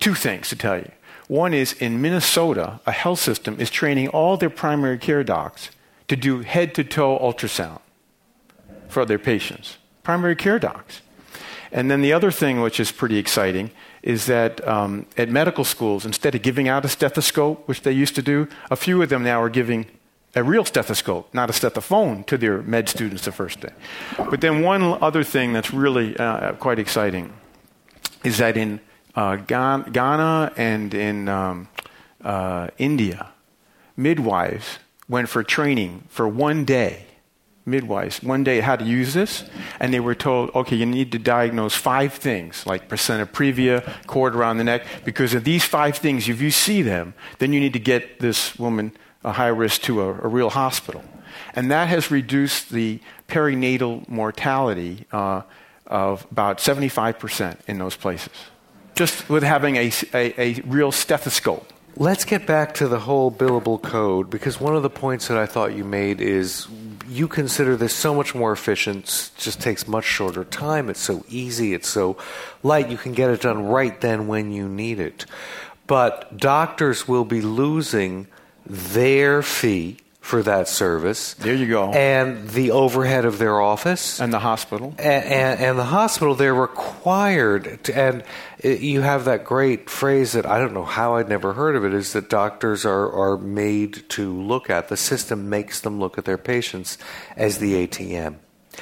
two 0.00 0.14
things 0.14 0.48
to 0.48 0.56
tell 0.56 0.78
you. 0.78 0.90
One 1.28 1.52
is 1.52 1.72
in 1.74 2.00
Minnesota, 2.00 2.80
a 2.86 2.92
health 2.92 3.18
system 3.18 3.60
is 3.60 3.68
training 3.70 4.08
all 4.08 4.36
their 4.36 4.50
primary 4.50 4.98
care 4.98 5.24
docs 5.24 5.70
to 6.08 6.16
do 6.16 6.40
head 6.40 6.74
to 6.76 6.84
toe 6.84 7.18
ultrasound 7.18 7.80
for 8.88 9.04
their 9.04 9.18
patients, 9.18 9.78
primary 10.02 10.36
care 10.36 10.58
docs. 10.58 11.02
And 11.72 11.90
then 11.90 12.00
the 12.00 12.12
other 12.12 12.30
thing, 12.30 12.60
which 12.60 12.78
is 12.78 12.92
pretty 12.92 13.18
exciting, 13.18 13.72
is 14.02 14.26
that 14.26 14.66
um, 14.66 15.06
at 15.16 15.28
medical 15.28 15.64
schools, 15.64 16.06
instead 16.06 16.34
of 16.36 16.42
giving 16.42 16.68
out 16.68 16.84
a 16.84 16.88
stethoscope, 16.88 17.66
which 17.66 17.82
they 17.82 17.90
used 17.90 18.14
to 18.14 18.22
do, 18.22 18.46
a 18.70 18.76
few 18.76 19.02
of 19.02 19.08
them 19.08 19.24
now 19.24 19.42
are 19.42 19.50
giving 19.50 19.86
a 20.36 20.42
real 20.42 20.64
stethoscope, 20.64 21.32
not 21.32 21.48
a 21.48 21.52
stethophone, 21.52 22.24
to 22.26 22.36
their 22.36 22.60
med 22.62 22.88
students 22.88 23.24
the 23.24 23.32
first 23.32 23.60
day. 23.60 23.72
But 24.18 24.42
then 24.42 24.62
one 24.62 24.82
other 25.02 25.24
thing 25.24 25.54
that's 25.54 25.72
really 25.72 26.16
uh, 26.18 26.52
quite 26.52 26.78
exciting 26.78 27.32
is 28.22 28.36
that 28.36 28.56
in 28.56 28.80
uh, 29.14 29.36
Ghana 29.36 30.52
and 30.56 30.92
in 30.92 31.28
um, 31.28 31.68
uh, 32.22 32.68
India, 32.76 33.32
midwives 33.96 34.78
went 35.08 35.30
for 35.30 35.42
training 35.42 36.04
for 36.08 36.28
one 36.28 36.64
day. 36.66 37.04
Midwives, 37.68 38.22
one 38.22 38.44
day, 38.44 38.60
how 38.60 38.76
to 38.76 38.84
use 38.84 39.12
this, 39.12 39.42
and 39.80 39.92
they 39.92 39.98
were 39.98 40.14
told, 40.14 40.54
okay, 40.54 40.76
you 40.76 40.86
need 40.86 41.10
to 41.10 41.18
diagnose 41.18 41.74
five 41.74 42.12
things, 42.12 42.64
like 42.64 42.88
placenta 42.88 43.26
previa, 43.26 43.82
cord 44.06 44.36
around 44.36 44.58
the 44.58 44.64
neck, 44.64 44.86
because 45.04 45.34
of 45.34 45.42
these 45.42 45.64
five 45.64 45.96
things, 45.96 46.28
if 46.28 46.40
you 46.40 46.52
see 46.52 46.80
them, 46.80 47.12
then 47.38 47.52
you 47.52 47.58
need 47.58 47.72
to 47.72 47.80
get 47.80 48.20
this 48.20 48.56
woman 48.56 48.92
a 49.26 49.32
high 49.32 49.48
risk 49.48 49.82
to 49.82 50.00
a, 50.00 50.08
a 50.08 50.28
real 50.28 50.50
hospital. 50.50 51.04
And 51.52 51.70
that 51.70 51.88
has 51.88 52.10
reduced 52.10 52.70
the 52.70 53.00
perinatal 53.28 54.08
mortality 54.08 55.04
uh, 55.12 55.42
of 55.86 56.26
about 56.30 56.58
75% 56.58 57.58
in 57.66 57.78
those 57.78 57.96
places, 57.96 58.32
just 58.94 59.28
with 59.28 59.42
having 59.42 59.76
a, 59.76 59.92
a, 60.14 60.40
a 60.40 60.54
real 60.62 60.92
stethoscope. 60.92 61.72
Let's 61.96 62.24
get 62.24 62.46
back 62.46 62.74
to 62.74 62.88
the 62.88 63.00
whole 63.00 63.32
billable 63.32 63.82
code 63.82 64.28
because 64.30 64.60
one 64.60 64.76
of 64.76 64.82
the 64.82 64.90
points 64.90 65.28
that 65.28 65.38
I 65.38 65.46
thought 65.46 65.74
you 65.74 65.82
made 65.82 66.20
is 66.20 66.68
you 67.08 67.26
consider 67.26 67.76
this 67.76 67.94
so 67.94 68.14
much 68.14 68.34
more 68.34 68.52
efficient, 68.52 69.30
just 69.38 69.60
takes 69.60 69.88
much 69.88 70.04
shorter 70.04 70.44
time, 70.44 70.90
it's 70.90 71.00
so 71.00 71.24
easy, 71.28 71.72
it's 71.72 71.88
so 71.88 72.18
light, 72.62 72.90
you 72.90 72.98
can 72.98 73.12
get 73.12 73.30
it 73.30 73.40
done 73.40 73.64
right 73.64 73.98
then 74.00 74.26
when 74.26 74.52
you 74.52 74.68
need 74.68 75.00
it. 75.00 75.24
But 75.86 76.36
doctors 76.36 77.08
will 77.08 77.24
be 77.24 77.40
losing 77.40 78.26
their 78.66 79.42
fee 79.42 79.98
for 80.20 80.42
that 80.42 80.66
service. 80.66 81.34
There 81.34 81.54
you 81.54 81.68
go. 81.68 81.92
And 81.92 82.48
the 82.50 82.72
overhead 82.72 83.24
of 83.24 83.38
their 83.38 83.60
office 83.60 84.18
And 84.20 84.32
the 84.32 84.40
hospital. 84.40 84.92
and, 84.98 85.24
and, 85.24 85.60
and 85.60 85.78
the 85.78 85.84
hospital 85.84 86.34
they're 86.34 86.52
required 86.52 87.84
to, 87.84 87.96
and 87.96 88.24
you 88.64 89.02
have 89.02 89.26
that 89.26 89.44
great 89.44 89.88
phrase 89.88 90.32
that 90.32 90.44
i 90.46 90.58
don't 90.58 90.72
know 90.74 90.84
how 90.84 91.14
i'd 91.16 91.28
never 91.28 91.52
heard 91.52 91.76
of 91.76 91.84
it 91.84 91.94
is 91.94 92.12
that 92.14 92.28
doctors 92.28 92.84
are, 92.84 93.12
are 93.12 93.36
made 93.38 94.02
to 94.08 94.32
look 94.32 94.68
at 94.70 94.88
the 94.88 94.96
system 94.96 95.48
makes 95.48 95.80
them 95.82 96.00
look 96.00 96.18
at 96.18 96.24
their 96.24 96.38
patients 96.38 96.98
as 97.36 97.58
the 97.58 97.86
atm 97.86 98.34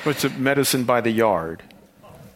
It's 0.06 0.24
a 0.24 0.30
medicine 0.30 0.84
by 0.84 1.02
the 1.02 1.10
yard. 1.10 1.62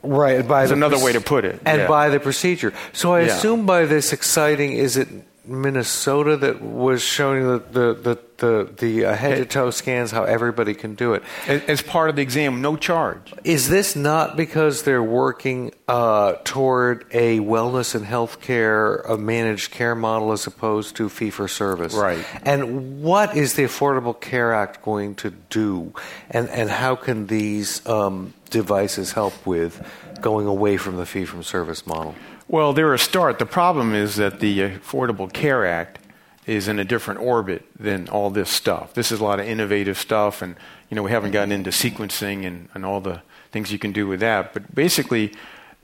right 0.03 0.47
by 0.47 0.63
That's 0.63 0.71
the 0.71 0.77
another 0.77 1.03
way 1.03 1.13
to 1.15 1.21
put 1.23 1.45
it. 1.47 1.63
and 1.65 1.83
Yeah. 1.83 1.89
by 1.89 2.11
the 2.11 2.21
procedure 2.21 2.75
so 2.93 3.15
i 3.15 3.21
Yeah. 3.21 3.27
assume 3.37 3.65
by 3.65 3.87
this 3.87 4.13
exciting 4.13 4.73
is 4.75 4.99
it 4.99 5.09
minnesota 5.49 6.37
that 6.37 6.61
was 6.61 7.03
showing 7.03 7.47
the 7.47 7.59
the 7.71 7.95
the, 7.95 8.19
the, 8.37 8.73
the 8.77 9.05
uh, 9.07 9.15
head 9.15 9.37
to 9.39 9.45
toe 9.45 9.71
scans 9.71 10.11
how 10.13 10.23
everybody 10.25 10.75
can 10.75 10.95
do 10.95 11.15
it 11.15 11.23
As- 11.47 11.63
As 11.65 11.83
part 11.83 12.09
of 12.11 12.17
the 12.17 12.23
exam, 12.23 12.61
no 12.63 12.77
charge. 12.77 13.33
Is 13.43 13.69
this 13.69 13.97
not 13.97 14.37
because 14.37 14.83
they're 14.83 15.03
working 15.03 15.73
uh, 15.89 16.35
toward 16.45 17.05
a 17.13 17.41
wellness 17.41 17.95
and 17.97 18.05
healthcare, 18.07 19.03
a 19.09 19.17
managed 19.19 19.73
care 19.73 19.95
model 19.95 20.31
as 20.33 20.47
opposed 20.47 20.95
to 20.97 21.09
fee 21.09 21.31
for 21.31 21.49
service? 21.49 21.95
Right. 21.95 22.25
And 22.45 23.03
what 23.03 23.37
is 23.37 23.55
the 23.55 23.65
Affordable 23.65 24.19
Care 24.21 24.55
Act 24.55 24.83
going 24.83 25.17
to 25.17 25.31
do? 25.31 25.93
And, 26.31 26.49
and 26.51 26.71
how 26.71 26.95
can 26.95 27.27
these 27.27 27.85
um, 27.89 28.35
devices 28.51 29.13
help 29.13 29.35
with 29.47 29.85
going 30.21 30.47
away 30.47 30.77
from 30.77 30.97
the 30.97 31.07
fee 31.07 31.25
from 31.25 31.43
service 31.43 31.87
model? 31.87 32.15
Well, 32.51 32.73
they're 32.73 32.95
a 32.95 32.99
start. 32.99 33.39
The 33.39 33.45
problem 33.45 33.95
is 33.95 34.17
that 34.17 34.41
the 34.41 34.61
Affordable 34.61 35.31
Care 35.31 35.67
Act 35.67 35.99
is 36.47 36.67
in 36.67 36.79
a 36.79 36.85
different 36.85 37.21
orbit 37.21 37.63
than 37.79 38.09
all 38.09 38.31
this 38.31 38.49
stuff. 38.49 38.95
This 38.95 39.13
is 39.13 39.21
a 39.21 39.25
lot 39.25 39.39
of 39.39 39.47
innovative 39.47 39.99
stuff, 39.99 40.41
and 40.41 40.57
you 40.89 40.95
know 40.95 41.03
we 41.03 41.11
haven't 41.11 41.33
gotten 41.33 41.53
into 41.53 41.69
sequencing 41.69 42.47
and, 42.47 42.71
and 42.73 42.87
all 42.87 43.03
the 43.03 43.21
things 43.53 43.71
you 43.71 43.79
can 43.79 43.93
do 43.93 44.07
with 44.07 44.21
that. 44.21 44.55
But 44.55 44.75
basically, 44.75 45.35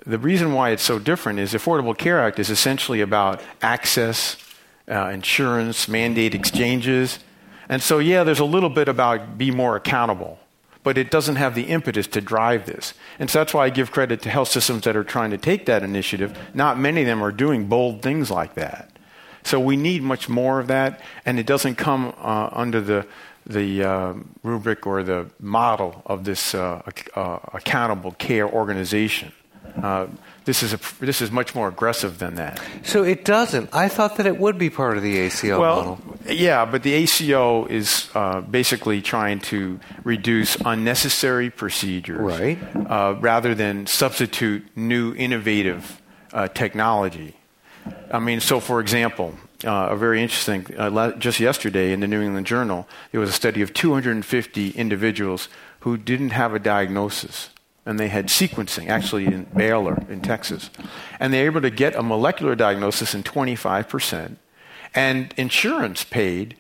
the 0.07 0.17
reason 0.17 0.55
why 0.55 0.71
it's 0.71 0.83
so 0.83 0.99
different 0.99 1.39
is 1.39 1.53
the 1.53 1.59
Affordable 1.59 1.97
Care 1.97 2.19
Act 2.19 2.39
is 2.39 2.49
essentially 2.49 3.03
about 3.03 3.43
access, 3.61 4.39
uh, 4.89 5.11
insurance, 5.11 5.87
mandate 5.87 6.35
exchanges, 6.35 7.19
and 7.69 7.83
so 7.83 7.99
yeah, 7.99 8.25
there's 8.25 8.41
a 8.41 8.45
little 8.47 8.71
bit 8.71 8.89
about 8.89 9.37
be 9.37 9.51
more 9.51 9.77
accountable 9.77 10.39
but 10.85 10.97
it 10.97 11.11
doesn't 11.11 11.37
have 11.37 11.57
the 11.57 11.65
impetus 11.65 12.07
to 12.07 12.21
drive 12.21 12.67
this. 12.67 12.95
And 13.19 13.29
so 13.29 13.41
that's 13.41 13.53
why 13.53 13.65
I 13.65 13.71
give 13.71 13.91
credit 13.91 14.23
to 14.23 14.31
health 14.31 14.49
systems 14.49 14.85
that 14.85 14.95
are 14.95 15.03
trying 15.03 15.31
to 15.31 15.39
take 15.39 15.67
that 15.67 15.83
initiative. 15.83 16.39
Not 16.53 16.79
many 16.79 17.01
of 17.01 17.07
them 17.09 17.25
are 17.25 17.33
doing 17.33 17.67
bold 17.67 18.03
things 18.03 18.31
like 18.31 18.55
that. 18.55 18.91
So 19.43 19.59
we 19.59 19.77
need 19.77 20.03
much 20.03 20.29
more 20.29 20.61
of 20.61 20.69
that, 20.69 21.01
and 21.27 21.39
it 21.39 21.47
doesn't 21.47 21.75
come 21.75 22.15
uh, 22.19 22.51
under 22.53 22.81
the 22.81 23.07
the 23.47 23.85
uh, 23.85 24.15
rubric 24.43 24.87
or 24.87 25.03
the 25.03 25.27
model 25.39 26.03
of 26.07 26.25
this 26.25 26.55
uh, 26.55 26.81
uh 27.15 27.39
accountable 27.53 28.13
care 28.13 28.49
organization. 28.49 29.33
Uh, 29.81 30.07
this 30.45 30.63
is 30.63 30.75
a, 30.75 30.81
this 31.01 31.23
is 31.23 31.31
much 31.31 31.55
more 31.55 31.69
aggressive 31.69 32.19
than 32.19 32.35
that. 32.35 32.61
So 32.85 33.03
it 33.03 33.25
doesn't. 33.25 33.75
I 33.75 33.89
thought 33.89 34.17
that 34.17 34.27
it 34.27 34.39
would 34.39 34.59
be 34.59 34.71
part 34.71 34.97
of 34.97 35.03
the 35.03 35.19
ACO 35.19 35.61
well, 35.61 35.77
model. 35.77 36.19
Yeah, 36.29 36.65
but 36.65 36.83
the 36.83 36.93
ACO 36.93 37.67
is 37.67 38.11
uh, 38.15 38.41
basically 38.43 39.01
trying 39.01 39.41
to 39.41 39.81
reduce 40.05 40.57
unnecessary 40.57 41.51
procedures, 41.51 42.21
right? 42.21 42.59
Uh, 42.75 43.17
rather 43.21 43.55
than 43.55 43.87
substitute 43.87 44.65
new 44.77 45.15
innovative 45.15 46.01
uh, 46.33 46.49
technology. 46.49 47.37
I 48.13 48.19
mean, 48.19 48.41
so 48.41 48.61
for 48.61 48.81
example, 48.81 49.35
uh, 49.65 49.89
a 49.91 49.97
very 49.97 50.23
interesting, 50.23 50.67
uh, 50.77 51.13
just 51.13 51.41
yesterday 51.41 51.93
in 51.93 52.01
the 52.01 52.07
New 52.07 52.21
England 52.21 52.47
Journal, 52.47 52.87
there 53.13 53.21
was 53.21 53.31
a 53.31 53.35
study 53.35 53.63
of 53.63 53.73
250 53.73 54.71
individuals 54.71 55.49
who 55.81 55.97
didn't 55.97 56.31
have 56.31 56.55
a 56.55 56.59
diagnosis 56.59 57.51
and 57.87 58.01
they 58.01 58.09
had 58.09 58.29
sequencing, 58.29 58.89
actually 58.89 59.27
in 59.27 59.45
Baylor 59.55 60.05
in 60.09 60.21
Texas. 60.21 60.71
And 61.21 61.33
they 61.33 61.43
were 61.43 61.47
able 61.47 61.61
to 61.63 61.71
get 61.71 61.95
a 61.95 62.03
molecular 62.03 62.55
diagnosis 62.55 63.15
in 63.15 63.23
25%, 63.23 64.37
and 64.95 65.35
insurance 65.37 66.05
paid 66.05 66.57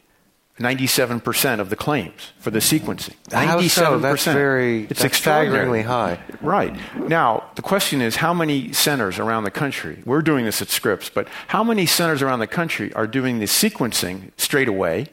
97% 0.58 1.58
of 1.58 1.68
the 1.68 1.76
claims 1.76 2.32
for 2.38 2.50
the 2.50 2.60
sequencing. 2.60 3.14
97%. 3.30 3.70
So? 3.70 3.98
That's 3.98 4.24
very, 4.24 4.84
it's 4.84 5.02
that's 5.02 5.16
staggeringly 5.16 5.82
high. 5.82 6.20
Right. 6.40 6.76
Now, 6.96 7.50
the 7.56 7.62
question 7.62 8.00
is 8.00 8.16
how 8.16 8.32
many 8.32 8.72
centers 8.72 9.18
around 9.18 9.44
the 9.44 9.50
country, 9.50 10.02
we're 10.04 10.22
doing 10.22 10.44
this 10.44 10.62
at 10.62 10.68
Scripps, 10.68 11.08
but 11.08 11.26
how 11.48 11.64
many 11.64 11.86
centers 11.86 12.22
around 12.22 12.38
the 12.38 12.46
country 12.46 12.92
are 12.92 13.08
doing 13.08 13.40
the 13.40 13.46
sequencing 13.46 14.30
straight 14.36 14.68
away, 14.68 15.06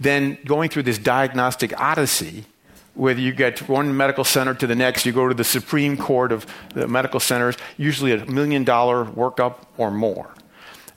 then 0.00 0.38
going 0.44 0.70
through 0.70 0.82
this 0.82 0.98
diagnostic 0.98 1.78
odyssey 1.80 2.44
whether 2.94 3.20
you 3.20 3.32
get 3.32 3.68
one 3.68 3.96
medical 3.96 4.24
center 4.24 4.54
to 4.54 4.66
the 4.66 4.74
next, 4.74 5.04
you 5.04 5.12
go 5.12 5.28
to 5.28 5.34
the 5.34 5.44
Supreme 5.44 5.96
Court 5.96 6.32
of 6.32 6.46
the 6.74 6.86
medical 6.86 7.20
centers, 7.20 7.56
usually 7.76 8.12
a 8.12 8.24
million 8.26 8.64
dollar 8.64 9.04
workup 9.04 9.56
or 9.76 9.90
more. 9.90 10.34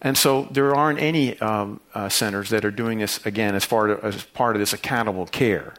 And 0.02 0.18
so 0.18 0.48
there 0.52 0.76
aren't 0.76 1.00
any 1.00 1.40
um, 1.40 1.82
uh, 1.94 2.08
centers 2.10 2.50
that 2.52 2.64
are 2.64 2.72
doing 2.72 3.00
this 3.00 3.26
again 3.26 3.56
as, 3.56 3.66
far 3.66 3.88
to, 3.88 4.06
as 4.06 4.24
part 4.24 4.56
of 4.56 4.60
this 4.60 4.74
accountable 4.74 5.26
care 5.26 5.74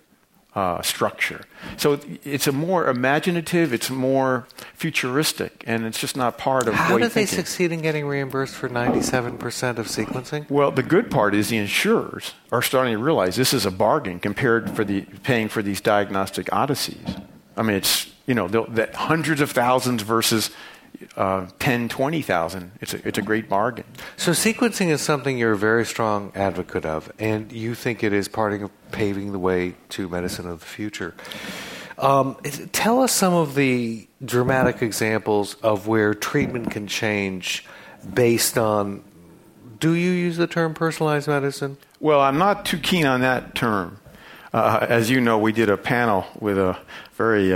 uh, 0.54 0.82
structure. 0.82 1.42
So 1.76 2.00
it's 2.24 2.46
a 2.46 2.52
more 2.52 2.88
imaginative, 2.88 3.72
it's 3.72 3.90
more 3.90 4.48
futuristic, 4.74 5.62
and 5.66 5.84
it's 5.84 6.00
just 6.00 6.16
not 6.16 6.38
part 6.38 6.66
of. 6.66 6.74
How 6.74 6.98
did 6.98 7.12
they 7.12 7.26
succeed 7.26 7.70
in 7.70 7.82
getting 7.82 8.06
reimbursed 8.06 8.54
for 8.54 8.68
97% 8.68 9.78
of 9.78 9.86
sequencing? 9.86 10.50
Well, 10.50 10.70
the 10.70 10.82
good 10.82 11.10
part 11.10 11.34
is 11.34 11.48
the 11.48 11.58
insurers 11.58 12.34
are 12.50 12.62
starting 12.62 12.94
to 12.94 13.02
realize 13.02 13.36
this 13.36 13.52
is 13.52 13.66
a 13.66 13.70
bargain 13.70 14.18
compared 14.18 14.70
for 14.70 14.84
the 14.84 15.02
paying 15.22 15.48
for 15.48 15.62
these 15.62 15.80
diagnostic 15.80 16.52
odysseys. 16.52 17.20
I 17.56 17.62
mean, 17.62 17.76
it's 17.76 18.10
you 18.26 18.34
know 18.34 18.48
that 18.48 18.94
hundreds 18.94 19.40
of 19.40 19.50
thousands 19.50 20.02
versus 20.02 20.50
uh, 21.16 21.46
10, 21.58 21.88
20,000. 21.88 22.72
It's 22.80 22.94
a, 22.94 23.08
it's 23.08 23.18
a 23.18 23.22
great 23.22 23.48
bargain. 23.48 23.84
So 24.16 24.32
sequencing 24.32 24.88
is 24.88 25.00
something 25.00 25.38
you're 25.38 25.52
a 25.52 25.56
very 25.58 25.84
strong 25.84 26.32
advocate 26.34 26.84
of, 26.84 27.12
and 27.18 27.50
you 27.52 27.74
think 27.74 28.02
it 28.02 28.12
is 28.12 28.28
part 28.28 28.52
of 28.54 28.70
paving 28.92 29.32
the 29.32 29.38
way 29.38 29.74
to 29.90 30.08
medicine 30.08 30.46
of 30.48 30.60
the 30.60 30.66
future. 30.66 31.14
Um, 31.98 32.36
tell 32.72 33.02
us 33.02 33.12
some 33.12 33.34
of 33.34 33.54
the 33.54 34.06
dramatic 34.24 34.82
examples 34.82 35.54
of 35.56 35.88
where 35.88 36.14
treatment 36.14 36.70
can 36.70 36.86
change 36.86 37.64
based 38.14 38.56
on. 38.56 39.02
Do 39.80 39.94
you 39.94 40.10
use 40.10 40.36
the 40.36 40.46
term 40.46 40.74
personalized 40.74 41.28
medicine? 41.28 41.76
Well, 42.00 42.20
I'm 42.20 42.38
not 42.38 42.64
too 42.64 42.78
keen 42.78 43.06
on 43.06 43.20
that 43.22 43.54
term. 43.54 44.00
Uh, 44.52 44.86
as 44.88 45.10
you 45.10 45.20
know, 45.20 45.38
we 45.38 45.52
did 45.52 45.68
a 45.68 45.76
panel 45.76 46.26
with 46.40 46.58
a 46.58 46.78
very 47.14 47.52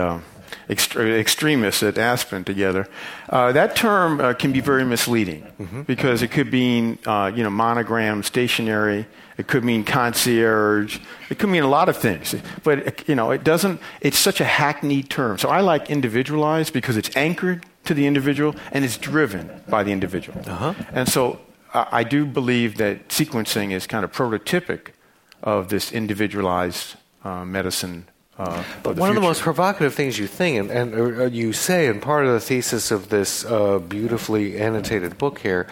extremists 0.72 1.82
at 1.82 1.98
Aspen 1.98 2.44
together. 2.44 2.88
Uh, 3.28 3.52
that 3.52 3.76
term 3.76 4.20
uh, 4.20 4.34
can 4.34 4.52
be 4.52 4.60
very 4.60 4.84
misleading 4.84 5.42
mm-hmm. 5.60 5.82
because 5.82 6.22
it 6.22 6.28
could 6.28 6.50
mean, 6.52 6.98
uh, 7.06 7.30
you 7.34 7.42
know, 7.42 7.50
monogram, 7.50 8.22
stationary. 8.22 9.06
It 9.38 9.46
could 9.46 9.64
mean 9.64 9.84
concierge. 9.84 10.98
It 11.30 11.38
could 11.38 11.48
mean 11.48 11.62
a 11.62 11.68
lot 11.68 11.88
of 11.88 11.96
things. 11.96 12.34
But, 12.62 13.08
you 13.08 13.14
know, 13.14 13.30
it 13.30 13.44
doesn't, 13.44 13.80
it's 14.00 14.18
such 14.18 14.40
a 14.40 14.44
hackneyed 14.44 15.08
term. 15.08 15.38
So 15.38 15.48
I 15.48 15.60
like 15.60 15.90
individualized 15.90 16.72
because 16.72 16.96
it's 16.96 17.16
anchored 17.16 17.64
to 17.84 17.94
the 17.94 18.06
individual 18.06 18.54
and 18.70 18.84
it's 18.84 18.98
driven 18.98 19.62
by 19.68 19.82
the 19.82 19.92
individual. 19.92 20.40
Uh-huh. 20.46 20.74
And 20.92 21.08
so 21.08 21.40
I 21.74 22.04
do 22.04 22.26
believe 22.26 22.76
that 22.76 23.08
sequencing 23.08 23.72
is 23.72 23.86
kind 23.86 24.04
of 24.04 24.12
prototypic 24.12 24.88
of 25.42 25.68
this 25.68 25.90
individualized 25.90 26.96
uh, 27.24 27.44
medicine 27.44 28.06
uh, 28.38 28.64
but 28.82 28.96
one 28.96 28.96
future. 28.96 29.08
of 29.10 29.14
the 29.14 29.20
most 29.20 29.42
provocative 29.42 29.94
things 29.94 30.18
you 30.18 30.26
think 30.26 30.58
and, 30.58 30.70
and 30.70 31.20
uh, 31.20 31.24
you 31.26 31.52
say, 31.52 31.86
and 31.86 32.00
part 32.00 32.24
of 32.26 32.32
the 32.32 32.40
thesis 32.40 32.90
of 32.90 33.08
this 33.08 33.44
uh, 33.44 33.78
beautifully 33.78 34.58
annotated 34.60 35.18
book 35.18 35.40
here, 35.40 35.66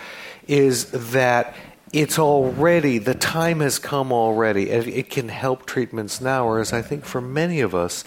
is 0.47 0.91
that 1.13 1.55
it's 1.93 2.19
already 2.19 2.99
the 2.99 3.15
time 3.15 3.61
has 3.61 3.79
come 3.79 4.13
already, 4.13 4.71
and 4.71 4.87
it 4.87 5.11
can 5.11 5.29
help 5.29 5.67
treatments 5.67 6.21
now. 6.21 6.47
Whereas 6.47 6.73
I 6.73 6.83
think 6.83 7.05
for 7.05 7.21
many 7.21 7.61
of 7.61 7.75
us, 7.75 8.05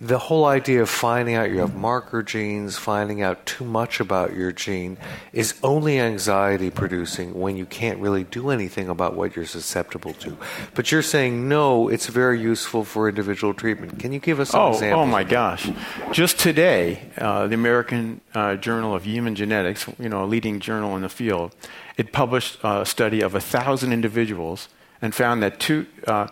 the 0.00 0.18
whole 0.18 0.44
idea 0.44 0.80
of 0.80 0.88
finding 0.88 1.34
out 1.34 1.50
you 1.50 1.58
have 1.58 1.74
marker 1.74 2.22
genes, 2.22 2.78
finding 2.78 3.20
out 3.20 3.44
too 3.46 3.64
much 3.64 3.98
about 3.98 4.34
your 4.34 4.52
gene, 4.52 4.96
is 5.32 5.54
only 5.62 5.98
anxiety 5.98 6.70
producing 6.70 7.34
when 7.34 7.56
you 7.56 7.66
can't 7.66 7.98
really 7.98 8.22
do 8.22 8.50
anything 8.50 8.88
about 8.88 9.14
what 9.14 9.34
you're 9.34 9.44
susceptible 9.44 10.12
to. 10.14 10.36
But 10.74 10.92
you're 10.92 11.02
saying 11.02 11.48
no, 11.48 11.88
it's 11.88 12.06
very 12.06 12.40
useful 12.40 12.84
for 12.84 13.08
individual 13.08 13.54
treatment. 13.54 13.98
Can 13.98 14.12
you 14.12 14.20
give 14.20 14.38
us 14.38 14.50
some 14.50 14.60
oh, 14.60 14.68
examples? 14.70 15.02
Oh 15.02 15.06
my 15.06 15.24
gosh! 15.24 15.68
Just 16.12 16.38
today, 16.38 17.10
uh, 17.18 17.48
the 17.48 17.54
American 17.54 18.20
uh, 18.34 18.54
Journal 18.54 18.94
of 18.94 19.04
Human 19.04 19.34
Genetics, 19.34 19.86
you 19.98 20.08
know, 20.08 20.22
a 20.22 20.26
leading 20.26 20.60
journal 20.60 20.94
in 20.94 21.02
the 21.02 21.08
field, 21.08 21.54
it 21.96 22.12
published 22.12 22.58
a 22.62 22.86
study 22.86 23.20
of 23.20 23.34
a 23.34 23.40
thousand 23.40 23.92
individuals 23.92 24.68
and 25.02 25.14
found 25.14 25.42
that 25.42 25.58
two 25.58 25.86
uh, 26.06 26.28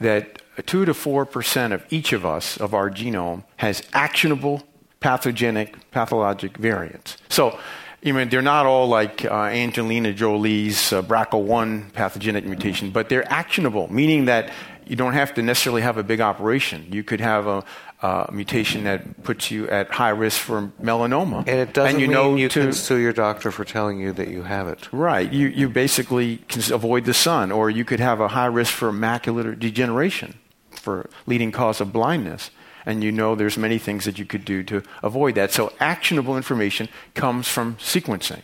that 0.00 0.41
2 0.60 0.84
to 0.84 0.92
4% 0.92 1.72
of 1.72 1.84
each 1.90 2.12
of 2.12 2.26
us, 2.26 2.56
of 2.58 2.74
our 2.74 2.90
genome, 2.90 3.44
has 3.56 3.82
actionable 3.92 4.62
pathogenic, 5.00 5.90
pathologic 5.90 6.56
variants. 6.56 7.16
So, 7.28 7.58
I 8.04 8.12
mean, 8.12 8.28
they're 8.28 8.42
not 8.42 8.66
all 8.66 8.88
like 8.88 9.24
uh, 9.24 9.32
Angelina 9.32 10.12
Jolie's 10.12 10.92
uh, 10.92 11.02
BRCA1 11.02 11.92
pathogenic 11.92 12.44
mutation, 12.44 12.90
but 12.90 13.08
they're 13.08 13.30
actionable, 13.32 13.92
meaning 13.92 14.26
that 14.26 14.52
you 14.86 14.96
don't 14.96 15.12
have 15.12 15.34
to 15.34 15.42
necessarily 15.42 15.82
have 15.82 15.96
a 15.96 16.02
big 16.02 16.20
operation. 16.20 16.86
You 16.90 17.04
could 17.04 17.20
have 17.20 17.46
a, 17.46 17.64
uh, 18.02 18.26
mutation 18.32 18.82
that 18.82 19.22
puts 19.22 19.50
you 19.50 19.68
at 19.68 19.88
high 19.92 20.10
risk 20.10 20.40
for 20.40 20.72
melanoma. 20.82 21.38
And 21.46 21.60
it 21.60 21.72
doesn't 21.72 21.92
and 21.92 22.00
you 22.00 22.08
mean 22.08 22.14
know 22.14 22.34
you 22.34 22.48
to, 22.48 22.60
can 22.60 22.72
sue 22.72 22.96
your 22.96 23.12
doctor 23.12 23.52
for 23.52 23.64
telling 23.64 24.00
you 24.00 24.12
that 24.14 24.26
you 24.26 24.42
have 24.42 24.66
it. 24.66 24.92
Right. 24.92 25.32
You, 25.32 25.46
you 25.46 25.68
basically 25.68 26.38
can 26.48 26.72
avoid 26.72 27.04
the 27.04 27.14
sun, 27.14 27.52
or 27.52 27.70
you 27.70 27.84
could 27.84 28.00
have 28.00 28.18
a 28.20 28.28
high 28.28 28.46
risk 28.46 28.72
for 28.72 28.90
macular 28.90 29.56
degeneration, 29.56 30.34
for 30.82 31.08
leading 31.26 31.52
cause 31.52 31.80
of 31.80 31.92
blindness. 31.92 32.50
And 32.84 33.02
you 33.04 33.12
know 33.12 33.34
there's 33.34 33.56
many 33.56 33.78
things 33.78 34.04
that 34.04 34.18
you 34.18 34.24
could 34.24 34.44
do 34.44 34.62
to 34.64 34.82
avoid 35.02 35.36
that. 35.36 35.52
So 35.52 35.72
actionable 35.78 36.36
information 36.36 36.88
comes 37.14 37.48
from 37.48 37.76
sequencing. 37.76 38.42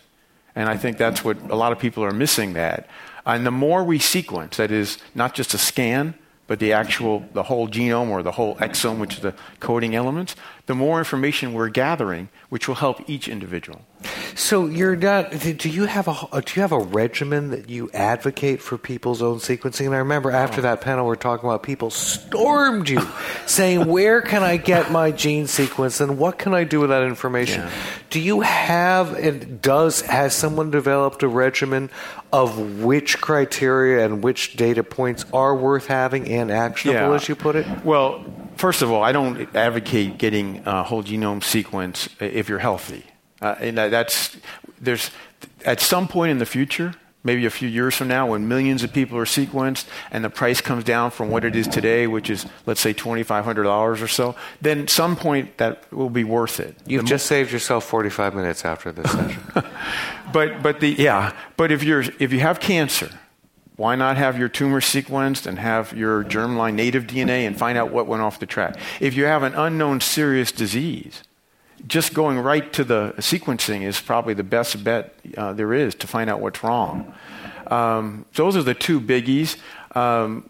And 0.55 0.69
I 0.69 0.77
think 0.77 0.97
that's 0.97 1.23
what 1.23 1.37
a 1.49 1.55
lot 1.55 1.71
of 1.71 1.79
people 1.79 2.03
are 2.03 2.11
missing 2.11 2.53
that. 2.53 2.89
And 3.25 3.45
the 3.45 3.51
more 3.51 3.83
we 3.83 3.99
sequence, 3.99 4.57
that 4.57 4.71
is 4.71 4.97
not 5.13 5.35
just 5.35 5.53
a 5.53 5.57
scan, 5.57 6.15
but 6.47 6.59
the 6.59 6.73
actual, 6.73 7.25
the 7.33 7.43
whole 7.43 7.67
genome 7.67 8.09
or 8.09 8.23
the 8.23 8.31
whole 8.31 8.55
exome, 8.55 8.97
which 8.97 9.15
is 9.15 9.19
the 9.19 9.35
coding 9.59 9.93
elements, 9.93 10.35
the 10.65 10.73
more 10.73 10.97
information 10.97 11.53
we're 11.53 11.69
gathering, 11.69 12.29
which 12.49 12.67
will 12.67 12.75
help 12.75 13.07
each 13.07 13.27
individual. 13.27 13.81
So 14.39 14.67
you're 14.67 14.95
not. 14.95 15.31
Do 15.31 15.69
you 15.69 15.85
have 15.85 16.07
a 16.07 16.11
uh, 16.11 16.39
do 16.39 16.53
you 16.55 16.61
have 16.61 16.71
a 16.71 16.79
regimen 16.79 17.49
that 17.49 17.69
you 17.69 17.91
advocate 17.93 18.61
for 18.61 18.77
people's 18.77 19.21
own 19.21 19.39
sequencing? 19.39 19.87
And 19.87 19.93
I 19.93 19.97
remember 19.97 20.31
after 20.31 20.59
oh. 20.59 20.61
that 20.61 20.79
panel, 20.79 21.05
we 21.05 21.11
are 21.11 21.17
talking 21.17 21.47
about 21.47 21.61
people 21.61 21.89
stormed 21.89 22.87
you, 22.87 23.05
saying, 23.45 23.85
"Where 23.85 24.21
can 24.21 24.41
I 24.41 24.55
get 24.55 24.91
my 24.93 25.11
gene 25.11 25.45
sequence, 25.45 25.99
and 25.99 26.17
what 26.17 26.39
can 26.39 26.53
I 26.53 26.63
do 26.63 26.79
with 26.79 26.89
that 26.89 27.03
information?" 27.03 27.63
Yeah. 27.63 27.71
Do 28.11 28.21
you 28.21 28.39
have 28.39 29.13
and 29.13 29.61
does 29.61 30.01
has 30.01 30.33
someone 30.35 30.71
developed 30.71 31.21
a 31.21 31.27
regimen 31.27 31.89
of 32.31 32.81
which 32.81 33.19
criteria 33.19 34.05
and 34.05 34.23
which 34.23 34.55
data 34.55 34.85
points 34.85 35.25
are 35.33 35.53
worth 35.53 35.87
having 35.87 36.29
and 36.29 36.49
actionable, 36.49 37.09
yeah. 37.09 37.15
as 37.15 37.27
you 37.27 37.35
put 37.35 37.57
it? 37.57 37.67
Well, 37.83 38.23
first 38.55 38.81
of 38.81 38.89
all, 38.89 39.03
I 39.03 39.11
don't 39.11 39.53
advocate 39.53 40.17
getting 40.17 40.63
a 40.65 40.83
whole 40.83 41.03
genome 41.03 41.43
sequence 41.43 42.07
if 42.21 42.47
you're 42.47 42.59
healthy. 42.59 43.03
Uh, 43.41 43.55
and 43.59 43.77
that's 43.77 44.37
there's 44.81 45.11
at 45.65 45.79
some 45.79 46.07
point 46.07 46.31
in 46.31 46.39
the 46.39 46.45
future, 46.45 46.93
maybe 47.23 47.45
a 47.45 47.49
few 47.49 47.67
years 47.67 47.95
from 47.95 48.07
now 48.07 48.27
when 48.27 48.47
millions 48.47 48.83
of 48.83 48.93
people 48.93 49.17
are 49.17 49.25
sequenced 49.25 49.85
and 50.11 50.23
the 50.23 50.29
price 50.29 50.61
comes 50.61 50.83
down 50.83 51.11
from 51.11 51.29
what 51.29 51.43
it 51.43 51.55
is 51.55 51.67
today, 51.67 52.07
which 52.07 52.29
is, 52.29 52.45
let's 52.65 52.79
say, 52.79 52.93
$2,500 52.93 54.01
or 54.01 54.07
so, 54.07 54.35
then 54.61 54.87
some 54.87 55.15
point 55.15 55.57
that 55.57 55.91
will 55.91 56.09
be 56.09 56.23
worth 56.23 56.59
it. 56.59 56.75
You've 56.85 57.03
the 57.03 57.09
just 57.09 57.25
mo- 57.25 57.35
saved 57.35 57.51
yourself 57.51 57.83
45 57.85 58.35
minutes 58.35 58.63
after 58.63 58.91
this 58.91 59.11
session. 59.11 59.43
but, 60.33 60.63
but 60.63 60.79
the, 60.79 60.89
yeah, 60.97 61.33
but 61.57 61.71
if, 61.71 61.83
you're, 61.83 62.05
if 62.19 62.31
you 62.31 62.39
have 62.39 62.59
cancer, 62.59 63.09
why 63.75 63.95
not 63.95 64.17
have 64.17 64.37
your 64.37 64.49
tumor 64.49 64.81
sequenced 64.81 65.45
and 65.45 65.59
have 65.59 65.93
your 65.93 66.23
germline 66.23 66.73
native 66.73 67.05
DNA 67.05 67.47
and 67.47 67.57
find 67.57 67.77
out 67.77 67.91
what 67.91 68.07
went 68.07 68.21
off 68.21 68.39
the 68.39 68.45
track? 68.45 68.77
If 68.99 69.15
you 69.15 69.25
have 69.25 69.43
an 69.43 69.55
unknown 69.55 70.01
serious 70.01 70.51
disease, 70.51 71.23
just 71.87 72.13
going 72.13 72.39
right 72.39 72.71
to 72.73 72.83
the 72.83 73.13
sequencing 73.17 73.81
is 73.81 73.99
probably 73.99 74.33
the 74.33 74.43
best 74.43 74.83
bet 74.83 75.15
uh, 75.37 75.53
there 75.53 75.73
is 75.73 75.95
to 75.95 76.07
find 76.07 76.29
out 76.29 76.39
what's 76.41 76.63
wrong. 76.63 77.13
Um, 77.67 78.25
those 78.35 78.55
are 78.55 78.63
the 78.63 78.73
two 78.73 78.99
biggies. 78.99 79.57
Um, 79.95 80.49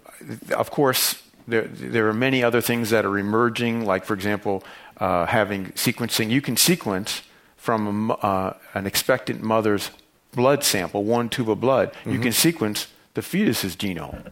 of 0.55 0.71
course, 0.71 1.21
there, 1.47 1.63
there, 1.63 2.07
are 2.07 2.13
many 2.13 2.43
other 2.43 2.61
things 2.61 2.89
that 2.91 3.05
are 3.05 3.17
emerging, 3.17 3.85
like, 3.85 4.05
for 4.05 4.13
example, 4.13 4.63
uh, 4.97 5.25
having 5.25 5.67
sequencing. 5.71 6.29
You 6.29 6.41
can 6.41 6.57
sequence 6.57 7.23
from 7.57 8.11
a, 8.11 8.13
uh, 8.13 8.57
an 8.73 8.85
expectant 8.85 9.41
mother's 9.41 9.91
blood 10.33 10.63
sample, 10.63 11.03
one 11.03 11.29
tube 11.29 11.49
of 11.49 11.59
blood. 11.59 11.91
Mm-hmm. 11.93 12.11
You 12.11 12.19
can 12.19 12.31
sequence 12.31 12.87
the 13.13 13.21
fetus's 13.21 13.75
genome, 13.75 14.31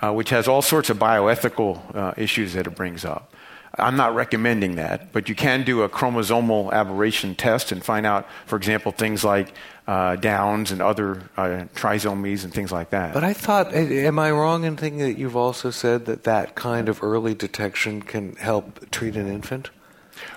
uh, 0.00 0.12
which 0.12 0.30
has 0.30 0.48
all 0.48 0.62
sorts 0.62 0.90
of 0.90 0.98
bioethical 0.98 1.94
uh, 1.94 2.14
issues 2.16 2.54
that 2.54 2.66
it 2.66 2.74
brings 2.74 3.04
up. 3.04 3.34
I'm 3.78 3.96
not 3.96 4.14
recommending 4.14 4.76
that, 4.76 5.12
but 5.12 5.28
you 5.28 5.34
can 5.34 5.64
do 5.64 5.82
a 5.82 5.88
chromosomal 5.88 6.72
aberration 6.72 7.34
test 7.34 7.70
and 7.70 7.84
find 7.84 8.04
out, 8.04 8.26
for 8.46 8.56
example, 8.56 8.90
things 8.90 9.22
like 9.22 9.52
uh, 9.86 10.16
Downs 10.16 10.72
and 10.72 10.82
other 10.82 11.22
uh, 11.36 11.66
trisomies 11.74 12.44
and 12.44 12.52
things 12.52 12.72
like 12.72 12.90
that. 12.90 13.14
But 13.14 13.22
I 13.22 13.32
thought, 13.32 13.72
am 13.72 14.18
I 14.18 14.30
wrong 14.32 14.64
in 14.64 14.76
thinking 14.76 15.00
that 15.00 15.18
you've 15.18 15.36
also 15.36 15.70
said 15.70 16.06
that 16.06 16.24
that 16.24 16.56
kind 16.56 16.88
of 16.88 17.02
early 17.02 17.34
detection 17.34 18.02
can 18.02 18.34
help 18.36 18.90
treat 18.90 19.14
an 19.16 19.28
infant? 19.28 19.70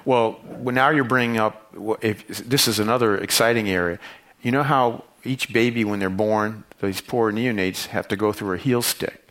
Well, 0.06 0.40
now 0.62 0.90
you're 0.90 1.04
bringing 1.04 1.38
up, 1.38 1.74
if, 2.02 2.28
this 2.28 2.68
is 2.68 2.80
another 2.80 3.18
exciting 3.18 3.70
area. 3.70 4.00
You 4.42 4.52
know 4.52 4.64
how 4.64 5.06
each 5.24 5.52
baby, 5.52 5.84
when 5.84 6.00
they're 6.00 6.10
born, 6.10 6.66
these 6.82 7.02
poor 7.02 7.32
neonates 7.32 7.88
have 7.88 8.08
to 8.10 8.16
go 8.16 8.32
through 8.32 8.54
a 8.54 8.58
heel 8.58 8.82
stick. 8.82 9.28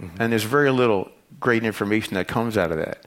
Mm-hmm. 0.00 0.20
And 0.20 0.32
there's 0.32 0.44
very 0.44 0.70
little 0.70 1.10
great 1.40 1.64
information 1.64 2.14
that 2.14 2.28
comes 2.28 2.56
out 2.56 2.70
of 2.70 2.78
that 2.78 3.04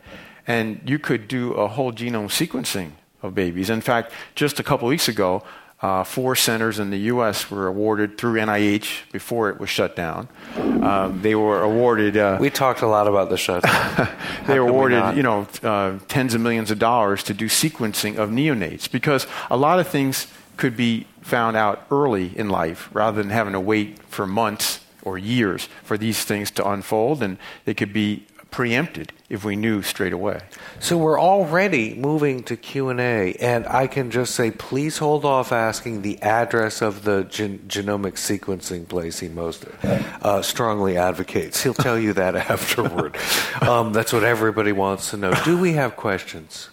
and 0.50 0.82
you 0.84 0.98
could 0.98 1.28
do 1.28 1.54
a 1.54 1.68
whole 1.68 1.94
genome 1.94 2.28
sequencing 2.28 2.92
of 3.22 3.36
babies. 3.36 3.70
In 3.70 3.82
fact, 3.82 4.12
just 4.34 4.60
a 4.60 4.64
couple 4.64 4.88
weeks 4.88 5.08
ago, 5.08 5.44
uh, 5.82 6.04
four 6.04 6.36
centers 6.36 6.80
in 6.80 6.90
the 6.90 6.98
U.S. 7.14 7.50
were 7.52 7.68
awarded 7.68 8.18
through 8.18 8.42
NIH 8.42 9.12
before 9.12 9.50
it 9.50 9.60
was 9.60 9.70
shut 9.70 9.96
down. 9.96 10.28
Um, 10.58 11.22
they 11.22 11.36
were 11.36 11.62
awarded. 11.62 12.18
Uh, 12.18 12.38
we 12.42 12.50
talked 12.50 12.82
a 12.82 12.88
lot 12.88 13.08
about 13.08 13.30
the 13.30 13.38
shutdown. 13.38 14.10
they 14.48 14.60
were 14.60 14.68
awarded, 14.68 15.16
you 15.16 15.24
know, 15.24 15.48
uh, 15.62 16.00
tens 16.08 16.34
of 16.34 16.42
millions 16.42 16.72
of 16.72 16.80
dollars 16.80 17.24
to 17.26 17.34
do 17.34 17.46
sequencing 17.46 18.18
of 18.18 18.30
neonates 18.32 18.92
because 18.92 19.28
a 19.52 19.56
lot 19.56 19.80
of 19.80 19.88
things 19.88 20.28
could 20.58 20.76
be 20.76 21.06
found 21.22 21.56
out 21.56 21.86
early 21.92 22.38
in 22.38 22.50
life 22.50 22.90
rather 22.92 23.22
than 23.22 23.30
having 23.30 23.54
to 23.54 23.60
wait 23.60 24.00
for 24.10 24.26
months 24.26 24.82
or 25.04 25.18
years 25.18 25.70
for 25.84 25.98
these 25.98 26.26
things 26.26 26.52
to 26.52 26.68
unfold, 26.68 27.24
and 27.24 27.38
they 27.66 27.74
could 27.74 27.94
be 27.94 28.26
preempted 28.52 29.14
if 29.30 29.44
we 29.44 29.56
knew 29.56 29.82
straight 29.82 30.14
away. 30.14 30.42
So 30.80 30.98
we're 30.98 31.20
already 31.20 31.94
moving 31.94 32.44
to 32.44 32.58
Q&A 32.58 33.34
and 33.34 33.68
I 33.68 33.88
can 33.88 34.10
just 34.10 34.34
say 34.34 34.50
please 34.52 34.98
hold 34.98 35.24
off 35.24 35.52
asking 35.52 36.02
the 36.02 36.22
address 36.22 36.82
of 36.82 37.04
the 37.04 37.24
gen- 37.26 37.60
genomic 37.68 38.14
sequencing 38.14 38.88
place 38.88 39.20
he 39.20 39.30
most 39.30 39.66
uh, 39.84 40.42
strongly 40.42 40.98
advocates. 40.98 41.62
He'll 41.62 41.74
tell 41.74 42.00
you 42.00 42.14
that 42.14 42.36
afterward. 42.50 43.18
Um, 43.62 43.94
that's 43.94 44.12
what 44.12 44.24
everybody 44.24 44.72
wants 44.72 45.12
to 45.12 45.18
know. 45.18 45.34
Do 45.46 45.58
we 45.58 45.74
have 45.74 45.96
questions? 45.96 46.70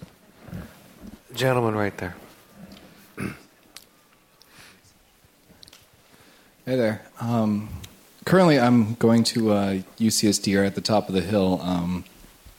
Gentleman 1.35 1.75
right 1.75 1.97
there. 1.99 2.17
Hey 6.65 6.75
there. 6.75 7.03
Um, 7.21 7.69
currently, 8.27 8.59
I'm 8.61 8.95
going 8.95 9.25
to 9.25 9.53
uh, 9.53 9.75
UCSD 9.99 10.67
at 10.67 10.75
the 10.75 10.83
top 10.83 11.09
of 11.09 11.15
the 11.15 11.23
hill 11.23 11.61
um, 11.63 12.05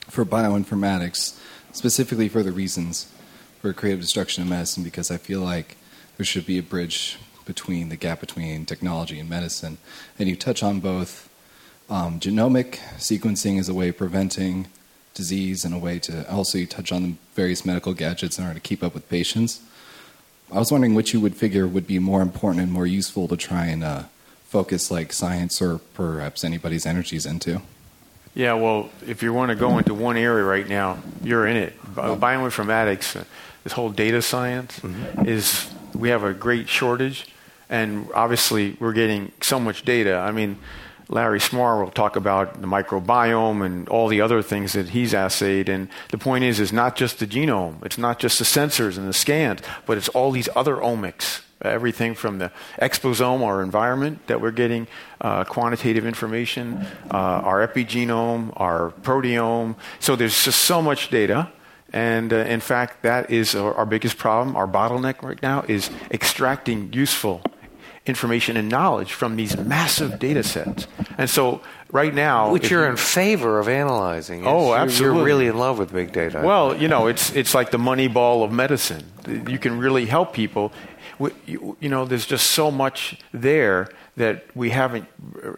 for 0.08 0.26
bioinformatics, 0.26 1.38
specifically 1.74 2.30
for 2.30 2.42
the 2.42 2.52
reasons 2.52 3.12
for 3.62 3.74
creative 3.74 4.02
destruction 4.02 4.44
in 4.44 4.50
medicine, 4.50 4.84
because 4.84 5.12
I 5.12 5.18
feel 5.18 5.42
like 5.42 5.78
there 6.16 6.26
should 6.26 6.46
be 6.46 6.58
a 6.58 6.64
bridge 6.64 7.20
between 7.46 7.90
the 7.90 7.96
gap 7.96 8.20
between 8.20 8.66
technology 8.66 9.20
and 9.20 9.30
medicine. 9.30 9.78
And 10.18 10.28
you 10.28 10.36
touch 10.36 10.64
on 10.64 10.80
both 10.80 11.30
um, 11.90 12.20
genomic 12.20 12.78
sequencing 12.98 13.60
as 13.60 13.70
a 13.70 13.74
way 13.74 13.90
of 13.90 13.98
preventing 13.98 14.68
disease 15.14 15.66
and 15.66 15.74
a 15.74 15.80
way 15.80 16.00
to 16.00 16.30
also 16.32 16.58
you 16.58 16.66
touch 16.66 16.92
on 16.92 17.04
the 17.04 17.16
various 17.34 17.66
medical 17.66 17.94
gadgets 17.94 18.38
in 18.38 18.46
order 18.46 18.54
to 18.54 18.60
keep 18.60 18.84
up 18.84 18.94
with 18.94 19.10
patients. 19.10 19.62
I 20.52 20.60
was 20.60 20.72
wondering 20.72 20.94
which 20.94 21.14
you 21.14 21.20
would 21.20 21.36
figure 21.36 21.68
would 21.68 21.88
be 21.88 22.00
more 22.00 22.22
important 22.22 22.64
and 22.64 22.72
more 22.72 22.88
useful 22.88 23.28
to 23.28 23.36
try 23.36 23.66
and 23.66 23.84
uh, 23.84 24.04
focus 24.48 24.90
like 24.90 25.12
science 25.12 25.62
or 25.62 25.80
perhaps 25.94 26.44
anybody's 26.44 26.86
energies 26.86 27.26
into. 27.26 27.62
Yeah, 28.34 28.54
well, 28.54 28.90
if 29.06 29.24
you 29.24 29.34
want 29.34 29.50
to 29.50 29.56
go 29.56 29.78
into 29.78 29.94
one 29.94 30.16
area 30.16 30.44
right 30.44 30.68
now, 30.68 31.00
you're 31.24 31.48
in 31.48 31.58
it. 31.58 31.74
Bioinformatics, 31.96 33.20
uh, 33.20 33.24
this 33.64 33.74
whole 33.74 33.90
data 33.90 34.22
science 34.22 34.80
mm-hmm. 34.80 35.28
is, 35.28 35.70
we 35.94 36.10
have 36.10 36.24
a 36.24 36.34
great 36.34 36.70
shortage, 36.70 37.28
and 37.70 38.08
obviously 38.14 38.78
we're 38.80 38.94
getting 38.94 39.32
so 39.42 39.60
much 39.60 39.84
data. 39.84 40.18
I 40.18 40.32
mean, 40.32 40.60
Larry 41.10 41.40
Smarr 41.40 41.84
will 41.84 41.92
talk 41.92 42.16
about 42.16 42.62
the 42.62 42.68
microbiome 42.68 43.66
and 43.66 43.90
all 43.90 44.08
the 44.08 44.22
other 44.22 44.42
things 44.42 44.74
that 44.74 44.90
he's 44.90 45.14
assayed. 45.14 45.68
And 45.68 45.90
the 46.10 46.18
point 46.18 46.44
is, 46.44 46.60
is 46.60 46.72
not 46.72 46.96
just 46.96 47.20
the 47.20 47.28
genome, 47.28 47.84
it's 47.84 47.98
not 47.98 48.20
just 48.20 48.38
the 48.38 48.46
sensors 48.46 48.98
and 48.98 49.08
the 49.08 49.14
scans, 49.14 49.62
but 49.86 49.98
it's 49.98 50.10
all 50.10 50.32
these 50.32 50.50
other 50.56 50.76
omics 50.76 51.42
everything 51.62 52.16
from 52.16 52.38
the 52.38 52.52
exposome, 52.82 53.42
our 53.42 53.62
environment, 53.64 54.26
that 54.28 54.42
we're 54.42 54.52
getting 54.52 54.88
uh, 55.22 55.44
quantitative 55.44 56.06
information, 56.06 56.86
uh, 57.12 57.18
our 57.18 57.68
epigenome, 57.68 58.54
our 58.58 58.92
proteome. 59.02 59.76
So 60.00 60.16
there's 60.16 60.44
just 60.44 60.64
so 60.64 60.82
much 60.82 61.10
data. 61.10 61.52
And 61.94 62.34
uh, 62.34 62.38
in 62.38 62.60
fact, 62.60 63.04
that 63.04 63.32
is 63.32 63.56
our, 63.56 63.74
our, 63.74 63.86
biggest 63.86 64.18
problem. 64.18 64.56
Our 64.56 64.68
bottleneck 64.68 65.22
right 65.22 65.42
now 65.42 65.64
is 65.68 65.90
extracting 66.12 66.92
useful 66.92 67.42
information 68.08 68.58
and 68.58 68.70
knowledge 68.70 69.14
from 69.14 69.36
these 69.36 69.58
massive 69.58 70.20
data 70.20 70.44
sets. 70.44 70.88
And 71.18 71.30
so 71.30 71.62
right 71.92 72.14
now, 72.14 72.52
which 72.52 72.70
you're 72.70 72.86
you, 72.86 72.92
in 72.92 72.98
favor 72.98 73.60
of 73.60 73.68
analyzing. 73.68 74.46
Oh, 74.46 74.74
absolutely. 74.74 75.18
You're 75.18 75.26
really 75.26 75.48
in 75.48 75.58
love 75.58 75.80
with 75.80 75.92
big 75.92 76.12
data. 76.12 76.42
Well, 76.44 76.76
you 76.76 76.88
know, 76.88 77.08
it's 77.08 77.32
it's 77.36 77.54
like 77.54 77.72
the 77.72 77.78
Moneyball 77.78 78.44
of 78.44 78.52
medicine. 78.52 79.04
You 79.28 79.60
can 79.60 79.78
really 79.78 80.06
help 80.06 80.34
people 80.34 80.72
you, 81.46 81.78
you, 81.80 81.90
know, 81.90 82.06
there's 82.06 82.26
just 82.26 82.48
so 82.52 82.70
much 82.72 83.20
there 83.32 83.90
that 84.16 84.46
we 84.56 84.70
haven't 84.70 85.08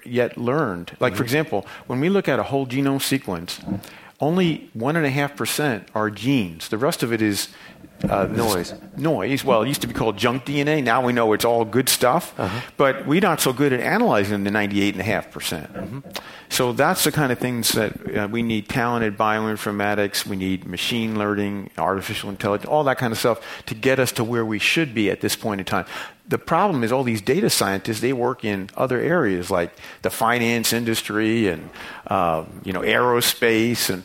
yet 0.05 0.37
learned. 0.37 0.95
Like, 0.99 1.11
mm-hmm. 1.11 1.17
for 1.17 1.23
example, 1.23 1.67
when 1.87 1.99
we 1.99 2.09
look 2.09 2.27
at 2.27 2.39
a 2.39 2.43
whole 2.43 2.65
genome 2.65 3.01
sequence, 3.01 3.59
only 4.19 4.69
1.5% 4.77 5.85
are 5.95 6.09
genes. 6.09 6.69
The 6.69 6.77
rest 6.77 7.03
of 7.03 7.13
it 7.13 7.21
is 7.21 7.49
uh, 8.07 8.27
noise. 8.27 8.73
Noise. 8.97 9.43
Well, 9.43 9.63
it 9.63 9.67
used 9.67 9.81
to 9.81 9.87
be 9.87 9.93
called 9.93 10.17
junk 10.17 10.45
DNA. 10.45 10.83
Now 10.83 11.03
we 11.05 11.13
know 11.13 11.33
it's 11.33 11.45
all 11.45 11.65
good 11.65 11.89
stuff. 11.89 12.37
Uh-huh. 12.39 12.61
But 12.77 13.05
we're 13.05 13.21
not 13.21 13.41
so 13.41 13.53
good 13.53 13.73
at 13.73 13.79
analyzing 13.79 14.43
the 14.43 14.51
98.5%. 14.51 15.31
percent 15.31 15.73
mm-hmm. 15.73 15.99
So 16.49 16.73
that's 16.73 17.03
the 17.03 17.11
kind 17.11 17.31
of 17.31 17.37
things 17.37 17.69
that 17.73 18.17
uh, 18.17 18.27
we 18.27 18.41
need 18.41 18.67
talented 18.67 19.17
bioinformatics, 19.17 20.25
we 20.25 20.35
need 20.35 20.65
machine 20.65 21.17
learning, 21.17 21.69
artificial 21.77 22.29
intelligence, 22.29 22.67
all 22.67 22.83
that 22.85 22.97
kind 22.97 23.13
of 23.13 23.19
stuff 23.19 23.39
to 23.67 23.75
get 23.75 23.99
us 23.99 24.11
to 24.13 24.23
where 24.23 24.43
we 24.43 24.57
should 24.57 24.95
be 24.95 25.11
at 25.11 25.21
this 25.21 25.35
point 25.35 25.61
in 25.61 25.65
time. 25.65 25.85
The 26.27 26.39
problem 26.39 26.83
is 26.83 26.91
all 26.91 27.03
these 27.03 27.21
data 27.21 27.49
scientists, 27.49 28.01
they 28.01 28.13
work 28.13 28.43
in 28.43 28.69
other 28.75 28.99
areas 28.99 29.51
like 29.51 29.71
the 30.01 30.09
finance 30.09 30.73
industry 30.73 31.47
and 31.47 31.69
uh, 32.07 32.45
you 32.63 32.73
know 32.73 32.81
aerospace 32.81 33.89
and 33.89 34.03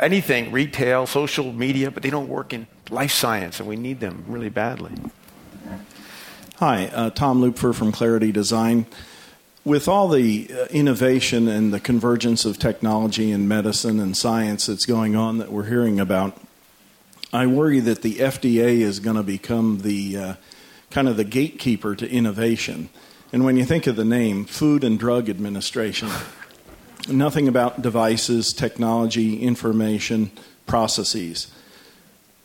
anything, 0.00 0.50
retail, 0.50 1.06
social 1.06 1.52
media, 1.52 1.90
but 1.90 2.02
they 2.02 2.10
don't 2.10 2.28
work 2.28 2.52
in 2.52 2.66
life 2.92 3.12
science, 3.12 3.58
and 3.58 3.68
we 3.68 3.76
need 3.76 4.00
them 4.00 4.24
really 4.28 4.50
badly. 4.50 4.92
Hi, 6.56 6.86
uh, 6.88 7.10
Tom 7.10 7.40
Lupfer 7.40 7.74
from 7.74 7.90
Clarity 7.90 8.30
Design 8.30 8.86
with 9.64 9.88
all 9.88 10.08
the 10.08 10.50
uh, 10.52 10.64
innovation 10.66 11.48
and 11.48 11.72
the 11.72 11.80
convergence 11.80 12.44
of 12.44 12.58
technology 12.58 13.30
and 13.30 13.48
medicine 13.48 14.00
and 14.00 14.16
science 14.16 14.66
that's 14.66 14.84
going 14.84 15.16
on 15.16 15.38
that 15.38 15.52
we're 15.52 15.64
hearing 15.64 16.00
about, 16.00 16.36
I 17.32 17.46
worry 17.46 17.80
that 17.80 18.02
the 18.02 18.16
FDA 18.16 18.80
is 18.80 18.98
going 18.98 19.16
to 19.16 19.22
become 19.22 19.78
the 19.78 20.16
uh, 20.16 20.34
kind 20.90 21.08
of 21.08 21.16
the 21.16 21.24
gatekeeper 21.24 21.94
to 21.94 22.10
innovation. 22.10 22.90
And 23.32 23.44
when 23.44 23.56
you 23.56 23.64
think 23.64 23.86
of 23.86 23.96
the 23.96 24.04
name, 24.04 24.44
Food 24.44 24.84
and 24.84 24.98
Drug 24.98 25.30
Administration, 25.30 26.10
nothing 27.08 27.48
about 27.48 27.80
devices, 27.80 28.52
technology, 28.52 29.40
information, 29.40 30.32
processes. 30.66 31.52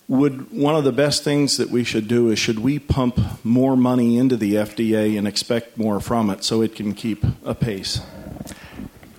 Would 0.10 0.52
one 0.54 0.76
of 0.76 0.86
the 0.86 0.94
best 0.94 1.26
things 1.26 1.58
that 1.58 1.70
we 1.70 1.84
should 1.84 2.08
do 2.08 2.30
is 2.30 2.40
should 2.40 2.60
we 2.60 2.80
pump 2.80 3.20
more 3.44 3.76
money 3.76 4.18
into 4.18 4.38
the 4.38 4.56
FDA 4.56 5.18
and 5.18 5.28
expect 5.28 5.78
more 5.78 6.00
from 6.00 6.30
it 6.30 6.46
so 6.46 6.62
it 6.62 6.76
can 6.76 6.94
keep 6.94 7.26
a 7.44 7.54
pace? 7.54 8.00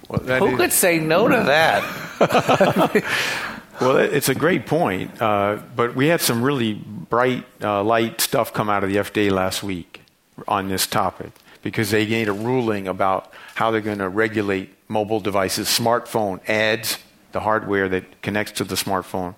Well, 0.09 0.21
Who 0.39 0.47
is, 0.47 0.57
could 0.57 0.73
say 0.73 0.99
no 0.99 1.29
to 1.29 1.37
that? 1.37 1.83
well, 3.83 3.99
it's 3.99 4.31
a 4.31 4.35
great 4.35 4.67
point, 4.67 5.21
uh, 5.21 5.59
but 5.77 5.95
we 5.95 6.07
had 6.07 6.23
some 6.23 6.43
really 6.43 6.73
bright 6.73 7.45
uh, 7.63 7.85
light 7.85 8.23
stuff 8.23 8.55
come 8.55 8.71
out 8.71 8.83
of 8.83 8.91
the 8.91 8.97
FDA 8.97 9.31
last 9.31 9.63
week 9.63 10.01
on 10.47 10.69
this 10.69 10.87
topic 10.87 11.33
because 11.63 11.91
they 11.91 12.07
made 12.07 12.29
a 12.29 12.33
ruling 12.33 12.89
about 12.89 13.31
how 13.57 13.71
they're 13.71 13.83
going 13.83 13.99
to 13.99 14.09
regulate 14.09 14.75
mobile 14.89 15.21
devices, 15.21 15.69
smartphone 15.69 16.43
apps, 16.47 16.99
the 17.33 17.41
hardware 17.41 17.91
that 17.91 18.23
connects 18.23 18.53
to 18.53 18.65
the 18.65 18.75
smartphone 18.75 19.35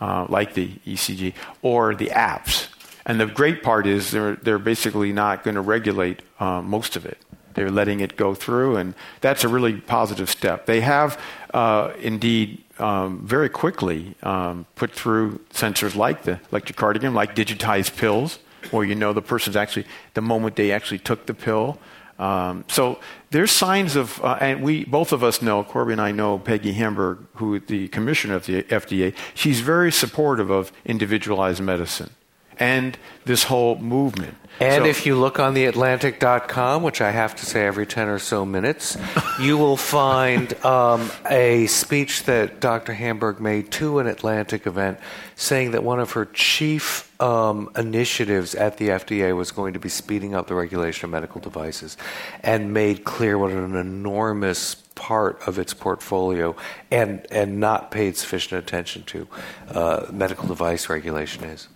uh, 0.00 0.26
like 0.28 0.54
the 0.54 0.68
ECG, 0.86 1.34
or 1.62 1.94
the 1.94 2.08
apps. 2.08 2.68
And 3.06 3.18
the 3.18 3.26
great 3.26 3.62
part 3.62 3.86
is 3.86 4.10
they're, 4.10 4.36
they're 4.36 4.58
basically 4.58 5.12
not 5.12 5.42
going 5.42 5.54
to 5.54 5.62
regulate 5.62 6.20
uh, 6.38 6.60
most 6.60 6.94
of 6.94 7.06
it. 7.06 7.18
They're 7.54 7.70
letting 7.70 8.00
it 8.00 8.16
go 8.16 8.34
through, 8.34 8.76
and 8.76 8.94
that's 9.20 9.42
a 9.42 9.48
really 9.48 9.80
positive 9.80 10.30
step. 10.30 10.66
They 10.66 10.80
have 10.82 11.20
uh, 11.52 11.92
indeed 11.98 12.62
um, 12.78 13.26
very 13.26 13.48
quickly 13.48 14.14
um, 14.22 14.66
put 14.76 14.92
through 14.92 15.40
sensors 15.52 15.96
like 15.96 16.22
the 16.22 16.38
electrocardiogram, 16.52 17.14
like 17.14 17.34
digitized 17.34 17.96
pills, 17.96 18.38
where 18.70 18.84
you 18.84 18.94
know 18.94 19.12
the 19.12 19.22
person's 19.22 19.56
actually, 19.56 19.86
the 20.14 20.20
moment 20.20 20.54
they 20.54 20.70
actually 20.70 20.98
took 20.98 21.26
the 21.26 21.34
pill, 21.34 21.78
um, 22.18 22.64
so 22.68 22.98
there's 23.30 23.50
signs 23.50 23.94
of, 23.94 24.22
uh, 24.24 24.38
and 24.40 24.62
we 24.62 24.84
both 24.84 25.12
of 25.12 25.22
us 25.22 25.40
know, 25.40 25.62
Corby 25.62 25.92
and 25.92 26.00
I 26.00 26.10
know 26.10 26.38
Peggy 26.38 26.72
Hamburg, 26.72 27.18
who 27.34 27.60
the 27.60 27.88
commissioner 27.88 28.34
of 28.34 28.46
the 28.46 28.64
FDA. 28.64 29.14
She's 29.34 29.60
very 29.60 29.92
supportive 29.92 30.50
of 30.50 30.72
individualized 30.84 31.62
medicine 31.62 32.10
and 32.58 32.98
this 33.24 33.44
whole 33.44 33.76
movement. 33.76 34.36
And 34.60 34.82
so, 34.82 34.88
if 34.88 35.06
you 35.06 35.14
look 35.14 35.38
on 35.38 35.54
theatlantic.com, 35.54 36.82
which 36.82 37.00
I 37.00 37.12
have 37.12 37.36
to 37.36 37.46
say 37.46 37.64
every 37.64 37.86
10 37.86 38.08
or 38.08 38.18
so 38.18 38.44
minutes, 38.44 38.96
you 39.40 39.56
will 39.56 39.76
find 39.76 40.52
um, 40.64 41.10
a 41.30 41.66
speech 41.66 42.24
that 42.24 42.58
Dr. 42.58 42.94
Hamburg 42.94 43.40
made 43.40 43.70
to 43.72 44.00
an 44.00 44.08
Atlantic 44.08 44.66
event 44.66 44.98
saying 45.36 45.70
that 45.70 45.84
one 45.84 46.00
of 46.00 46.12
her 46.12 46.24
chief 46.24 47.07
um, 47.20 47.70
initiatives 47.76 48.54
at 48.54 48.76
the 48.76 48.88
FDA 48.88 49.34
was 49.36 49.50
going 49.50 49.72
to 49.72 49.80
be 49.80 49.88
speeding 49.88 50.34
up 50.34 50.46
the 50.46 50.54
regulation 50.54 51.06
of 51.06 51.10
medical 51.10 51.40
devices 51.40 51.96
and 52.42 52.72
made 52.72 53.04
clear 53.04 53.36
what 53.36 53.50
an 53.50 53.74
enormous 53.74 54.76
part 54.94 55.40
of 55.46 55.58
its 55.58 55.74
portfolio 55.74 56.54
and, 56.90 57.26
and 57.30 57.60
not 57.60 57.90
paid 57.90 58.16
sufficient 58.16 58.62
attention 58.62 59.02
to 59.04 59.28
uh, 59.70 60.06
medical 60.12 60.46
device 60.46 60.88
regulation 60.88 61.44
is 61.44 61.68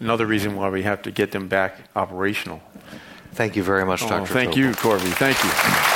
another 0.00 0.26
reason 0.26 0.56
why 0.56 0.68
we 0.68 0.82
have 0.82 1.02
to 1.02 1.10
get 1.10 1.32
them 1.32 1.48
back 1.48 1.76
operational. 1.94 2.60
Thank 3.32 3.56
you 3.56 3.62
very 3.62 3.84
much, 3.84 4.02
oh, 4.02 4.08
Dr. 4.08 4.32
Thank 4.32 4.56
you, 4.56 4.72
Corby. 4.74 5.10
Thank 5.10 5.42
you. 5.44 5.95